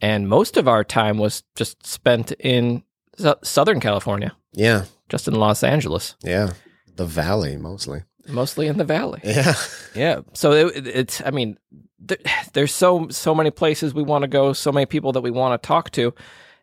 And 0.00 0.28
most 0.28 0.56
of 0.56 0.66
our 0.68 0.84
time 0.84 1.18
was 1.18 1.42
just 1.56 1.86
spent 1.86 2.32
in 2.32 2.82
Sou- 3.18 3.34
Southern 3.42 3.78
California, 3.80 4.34
Yeah, 4.52 4.84
just 5.08 5.28
in 5.28 5.34
Los 5.34 5.62
Angeles, 5.62 6.16
yeah. 6.22 6.54
The 6.96 7.06
valley 7.06 7.56
mostly. 7.56 8.02
Mostly 8.28 8.66
in 8.66 8.78
the 8.78 8.84
valley. 8.84 9.20
Yeah. 9.24 9.54
Yeah. 9.94 10.20
So 10.32 10.52
it, 10.52 10.86
it's, 10.86 11.22
I 11.24 11.30
mean, 11.30 11.58
there, 11.98 12.18
there's 12.52 12.74
so 12.74 13.08
so 13.08 13.34
many 13.34 13.50
places 13.50 13.94
we 13.94 14.02
want 14.02 14.22
to 14.22 14.28
go, 14.28 14.52
so 14.52 14.72
many 14.72 14.86
people 14.86 15.12
that 15.12 15.20
we 15.20 15.30
want 15.30 15.60
to 15.60 15.66
talk 15.66 15.90
to, 15.92 16.14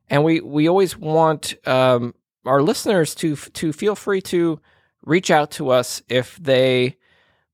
and 0.09 0.23
we 0.23 0.41
we 0.41 0.67
always 0.67 0.97
want 0.97 1.55
um, 1.67 2.13
our 2.45 2.61
listeners 2.61 3.15
to 3.15 3.35
to 3.35 3.71
feel 3.73 3.95
free 3.95 4.21
to 4.21 4.59
reach 5.03 5.31
out 5.31 5.51
to 5.51 5.69
us 5.69 6.01
if 6.09 6.37
they 6.37 6.97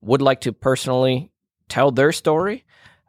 would 0.00 0.20
like 0.20 0.40
to 0.42 0.52
personally 0.52 1.30
tell 1.68 1.90
their 1.90 2.12
story. 2.12 2.64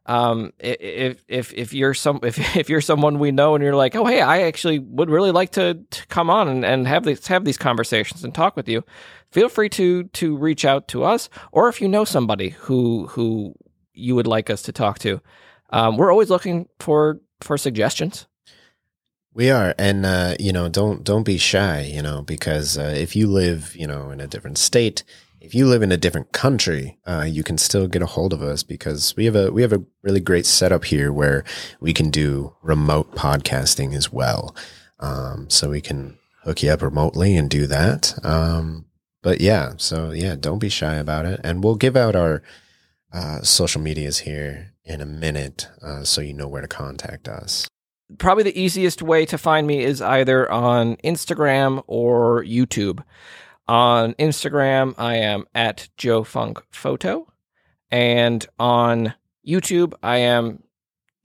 Um, 0.08 0.54
if 0.60 1.22
if 1.28 1.54
if 1.54 1.74
you're 1.74 1.93
some 1.93 2.20
if 2.24 2.56
if 2.56 2.70
you're 2.70 2.82
someone 2.82 3.20
we 3.20 3.32
know 3.32 3.56
and 3.56 3.63
you're 3.63 3.76
like, 3.76 3.96
oh 3.96 4.06
hey, 4.06 4.22
I 4.22 4.43
actually 4.43 4.80
would 4.80 5.10
really 5.10 5.32
like 5.32 5.52
to, 5.52 5.76
to 5.89 6.08
come 6.08 6.30
on 6.30 6.48
and, 6.48 6.65
and 6.65 6.88
have 6.88 7.04
these 7.04 7.28
have 7.28 7.46
these 7.46 7.58
conversations 7.58 8.24
and 8.24 8.34
talk 8.34 8.56
with 8.56 8.70
you, 8.70 8.84
feel 9.32 9.50
free 9.50 9.70
to 9.70 10.04
to 10.04 10.38
reach 10.38 10.65
out 10.65 10.88
to 10.89 11.04
us. 11.04 11.30
Or 11.52 11.70
if 11.70 11.82
you 11.82 11.88
know 11.88 12.06
somebody 12.06 12.50
who 12.50 13.08
who 13.08 13.54
you 13.93 14.15
would 14.15 14.28
like 14.28 14.50
us 14.50 14.62
to 14.63 14.72
talk 14.72 15.00
to, 15.00 15.22
um, 15.72 15.98
we're 15.98 16.12
always 16.12 16.30
looking 16.30 16.67
for 16.80 17.20
for 17.41 17.58
suggestions. 17.58 18.28
We 19.38 19.52
are, 19.52 19.76
and 19.78 20.04
uh, 20.04 20.34
you 20.39 20.52
know, 20.52 20.67
don't 20.67 21.04
don't 21.04 21.21
be 21.21 21.38
shy, 21.38 21.82
you 21.82 22.02
know, 22.02 22.23
because 22.23 22.76
uh, 22.76 22.95
if 22.97 23.15
you 23.15 23.28
live, 23.28 23.76
you 23.76 23.86
know, 23.86 24.10
in 24.10 24.19
a 24.19 24.26
different 24.26 24.58
state, 24.58 25.04
if 25.39 25.54
you 25.54 25.67
live 25.67 25.84
in 25.84 25.91
a 25.91 25.97
different 25.97 26.32
country, 26.32 26.97
uh, 27.06 27.23
you 27.30 27.43
can 27.43 27.60
still 27.60 27.86
get 27.86 28.02
a 28.02 28.08
hold 28.08 28.34
of 28.34 28.41
us 28.41 28.63
because 28.63 29.15
we 29.15 29.26
have 29.26 29.36
a 29.36 29.52
we 29.52 29.62
have 29.62 29.73
a 29.73 29.84
really 30.02 30.21
great 30.21 30.47
setup 30.47 30.86
here 30.86 31.13
where 31.13 31.43
we 31.80 31.93
can 31.93 32.10
do 32.10 32.56
remote 32.63 33.13
podcasting 33.13 33.93
as 33.93 34.12
well. 34.12 34.56
Um, 35.00 35.52
so 35.52 35.69
we 35.69 35.82
can 35.82 36.17
hook 36.41 36.63
you 36.63 36.71
up 36.71 36.82
remotely 36.82 37.36
and 37.36 37.47
do 37.47 37.67
that. 37.67 38.17
Um, 38.26 38.88
but 39.21 39.39
yeah, 39.39 39.73
so 39.78 40.13
yeah, 40.13 40.36
don't 40.36 40.58
be 40.58 40.69
shy 40.69 40.95
about 40.95 41.28
it, 41.28 41.39
and 41.43 41.63
we'll 41.63 41.76
give 41.76 41.95
out 41.95 42.15
our 42.15 42.41
uh, 43.13 43.43
social 43.43 43.82
medias 43.82 44.17
here 44.17 44.73
in 44.84 45.00
a 45.00 45.06
minute, 45.06 45.67
uh, 45.84 46.04
so 46.04 46.21
you 46.21 46.34
know 46.34 46.47
where 46.47 46.63
to 46.63 46.67
contact 46.67 47.28
us. 47.28 47.67
Probably 48.17 48.43
the 48.43 48.60
easiest 48.60 49.02
way 49.02 49.26
to 49.26 49.38
find 49.38 49.67
me 49.67 49.84
is 49.84 50.02
either 50.02 50.50
on 50.52 50.96
Instagram 50.98 51.84
or 51.88 52.43
YouTube. 52.43 53.04
On 53.67 54.13
Instagram, 54.13 54.96
I 54.98 55.15
am 55.17 55.46
at 55.54 55.89
Joe 55.98 56.24
Funk 56.24 56.62
Photo, 56.70 57.28
and 57.91 58.46
on 58.58 59.13
YouTube, 59.46 59.93
I 60.02 60.17
am 60.17 60.63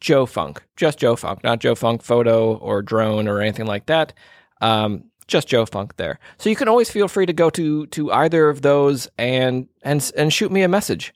Joe 0.00 0.26
Funk, 0.26 0.62
just 0.76 0.98
Joe 0.98 1.14
Funk, 1.14 1.44
not 1.44 1.60
Joe 1.60 1.76
Funk 1.76 2.02
Photo 2.02 2.56
or 2.56 2.82
Drone 2.82 3.28
or 3.28 3.40
anything 3.40 3.66
like 3.66 3.86
that. 3.86 4.12
Um, 4.60 5.04
just 5.28 5.46
Joe 5.46 5.64
Funk 5.64 5.96
there. 5.96 6.18
So 6.38 6.50
you 6.50 6.56
can 6.56 6.66
always 6.66 6.90
feel 6.90 7.06
free 7.06 7.26
to 7.26 7.32
go 7.32 7.48
to 7.50 7.86
to 7.86 8.12
either 8.12 8.48
of 8.48 8.62
those 8.62 9.08
and 9.16 9.68
and 9.82 10.10
and 10.16 10.32
shoot 10.32 10.50
me 10.50 10.62
a 10.62 10.68
message. 10.68 11.14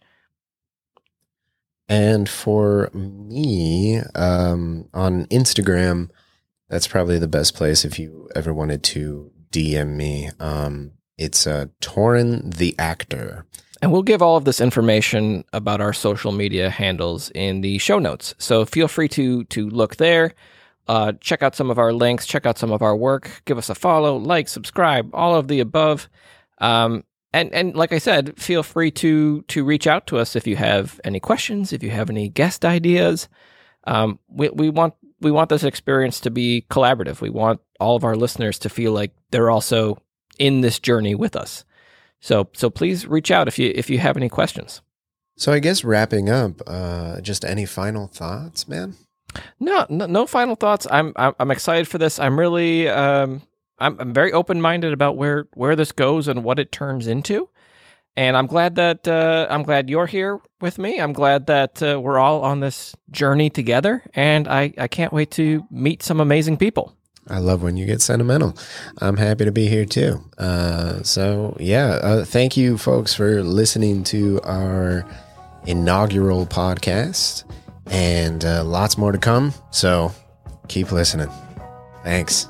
And 1.89 2.29
for 2.29 2.91
me, 2.93 3.99
um, 4.15 4.89
on 4.93 5.27
Instagram, 5.27 6.11
that's 6.69 6.89
probably 6.89 7.19
the 7.19 7.29
best 7.29 7.55
place 7.55 7.85
if 7.85 7.99
you 7.99 8.29
ever 8.35 8.53
wanted 8.53 8.83
to 8.85 9.31
DM 9.53 9.97
me. 9.97 10.31
Um, 10.41 10.93
it's 11.17 11.47
uh, 11.47 11.67
Taurean 11.81 12.55
the 12.55 12.75
Actor. 12.79 13.47
And 13.83 13.93
we'll 13.93 14.03
give 14.03 14.23
all 14.23 14.37
of 14.37 14.45
this 14.45 14.61
information 14.61 15.45
about 15.53 15.81
our 15.81 15.93
social 15.93 16.33
media 16.33 16.71
handles 16.71 17.31
in 17.35 17.61
the 17.61 17.79
show 17.79 17.99
notes. 17.99 18.35
So 18.39 18.65
feel 18.65 18.89
free 18.89 19.09
to 19.11 19.45
to 19.45 19.69
look 19.69 19.97
there. 19.97 20.35
Uh, 20.89 21.13
check 21.21 21.43
out 21.43 21.55
some 21.55 21.71
of 21.71 21.79
our 21.79 21.93
links, 21.93 22.27
check 22.27 22.47
out 22.47 22.59
some 22.59 22.71
of 22.71 22.81
our 22.81 22.97
work, 22.97 23.43
give 23.45 23.59
us 23.59 23.69
a 23.69 23.75
follow, 23.75 24.17
like, 24.17 24.49
subscribe, 24.49 25.13
all 25.13 25.35
of 25.35 25.49
the 25.49 25.59
above. 25.61 26.09
Um, 26.59 27.05
and 27.37 27.53
and 27.53 27.77
like 27.77 27.93
I 27.93 27.99
said, 27.99 28.39
feel 28.41 28.63
free 28.63 28.91
to 28.93 29.43
to 29.43 29.65
reach 29.65 29.87
out 29.87 30.07
to 30.09 30.19
us 30.19 30.37
if 30.37 30.47
you 30.47 30.57
have 30.57 31.01
any 31.05 31.21
questions, 31.21 31.73
if 31.73 31.83
you 31.83 31.91
have 31.91 32.11
any 32.11 32.29
guest 32.29 32.65
ideas. 32.65 33.29
Um, 33.85 34.19
we 34.29 34.49
we 34.49 34.71
want 34.71 34.95
we 35.21 35.31
want 35.31 35.51
this 35.51 35.65
experience 35.65 36.21
to 36.21 36.31
be 36.31 36.67
collaborative. 36.71 37.21
We 37.21 37.31
want 37.31 37.61
all 37.79 37.97
of 37.97 38.05
our 38.05 38.17
listeners 38.17 38.59
to 38.61 38.69
feel 38.69 38.93
like 38.93 39.13
they're 39.31 39.51
also 39.51 39.99
in 40.39 40.63
this 40.63 40.79
journey 40.79 41.15
with 41.15 41.37
us. 41.37 41.65
So 42.21 42.49
so 42.55 42.71
please 42.71 43.07
reach 43.07 43.31
out 43.31 43.49
if 43.49 43.59
you 43.59 43.71
if 43.75 43.91
you 43.91 43.99
have 43.99 44.17
any 44.17 44.29
questions. 44.29 44.81
So 45.37 45.53
I 45.53 45.59
guess 45.59 45.85
wrapping 45.85 46.31
up, 46.31 46.63
uh, 46.67 47.21
just 47.21 47.45
any 47.45 47.67
final 47.67 48.07
thoughts, 48.07 48.67
man? 48.67 48.97
No, 49.61 49.85
no, 49.91 50.07
no 50.07 50.27
final 50.27 50.55
thoughts. 50.55 50.87
I'm, 50.91 51.13
I'm, 51.17 51.35
I'm 51.39 51.51
excited 51.51 51.87
for 51.87 51.99
this. 51.99 52.19
I'm 52.19 52.39
really, 52.39 52.89
um, 52.89 53.43
I'm, 53.79 53.99
I'm 54.01 54.13
very 54.13 54.33
open 54.33 54.61
minded 54.61 54.93
about 54.93 55.17
where 55.17 55.47
where 55.55 55.77
this 55.77 55.93
goes 55.93 56.29
and 56.29 56.45
what 56.45 56.59
it 56.59 56.73
turns 56.73 57.07
into. 57.07 57.49
And 58.17 58.35
I'm 58.35 58.47
glad 58.47 58.77
that 58.77 59.07
uh, 59.07 59.47
I'm 59.51 59.63
glad 59.63 59.91
you're 59.91 60.07
here 60.07 60.41
with 60.61 60.79
me. 60.79 60.99
I'm 60.99 61.13
glad 61.13 61.47
that 61.49 61.83
uh, 61.83 62.01
we're 62.01 62.19
all 62.19 62.43
on 62.43 62.61
this 62.61 62.95
journey 63.11 63.51
together, 63.51 64.03
and 64.15 64.49
I, 64.49 64.73
I 64.79 64.89
can't 64.89 65.13
wait 65.13 65.31
to 65.33 65.67
meet 65.71 66.03
some 66.03 66.21
amazing 66.21 66.57
people. 66.57 66.97
I 67.29 67.39
love 67.39 67.63
when 67.63 67.77
you 67.77 67.85
get 67.85 68.01
sentimental. 68.01 68.57
I'm 68.99 69.17
happy 69.17 69.45
to 69.45 69.53
be 69.53 69.67
here 69.67 69.85
too. 69.85 70.23
Uh, 70.39 71.03
so 71.03 71.57
yeah, 71.61 71.89
uh, 72.03 72.25
thank 72.25 72.57
you, 72.57 72.79
folks, 72.79 73.13
for 73.15 73.43
listening 73.43 74.05
to 74.05 74.41
our 74.45 75.05
inaugural 75.67 76.47
podcast, 76.47 77.45
and 77.87 78.45
uh, 78.47 78.65
lots 78.65 78.97
more 78.97 79.13
to 79.13 79.19
come. 79.19 79.53
So 79.73 80.13
keep 80.69 80.91
listening. 80.91 81.29
Thanks. 82.03 82.49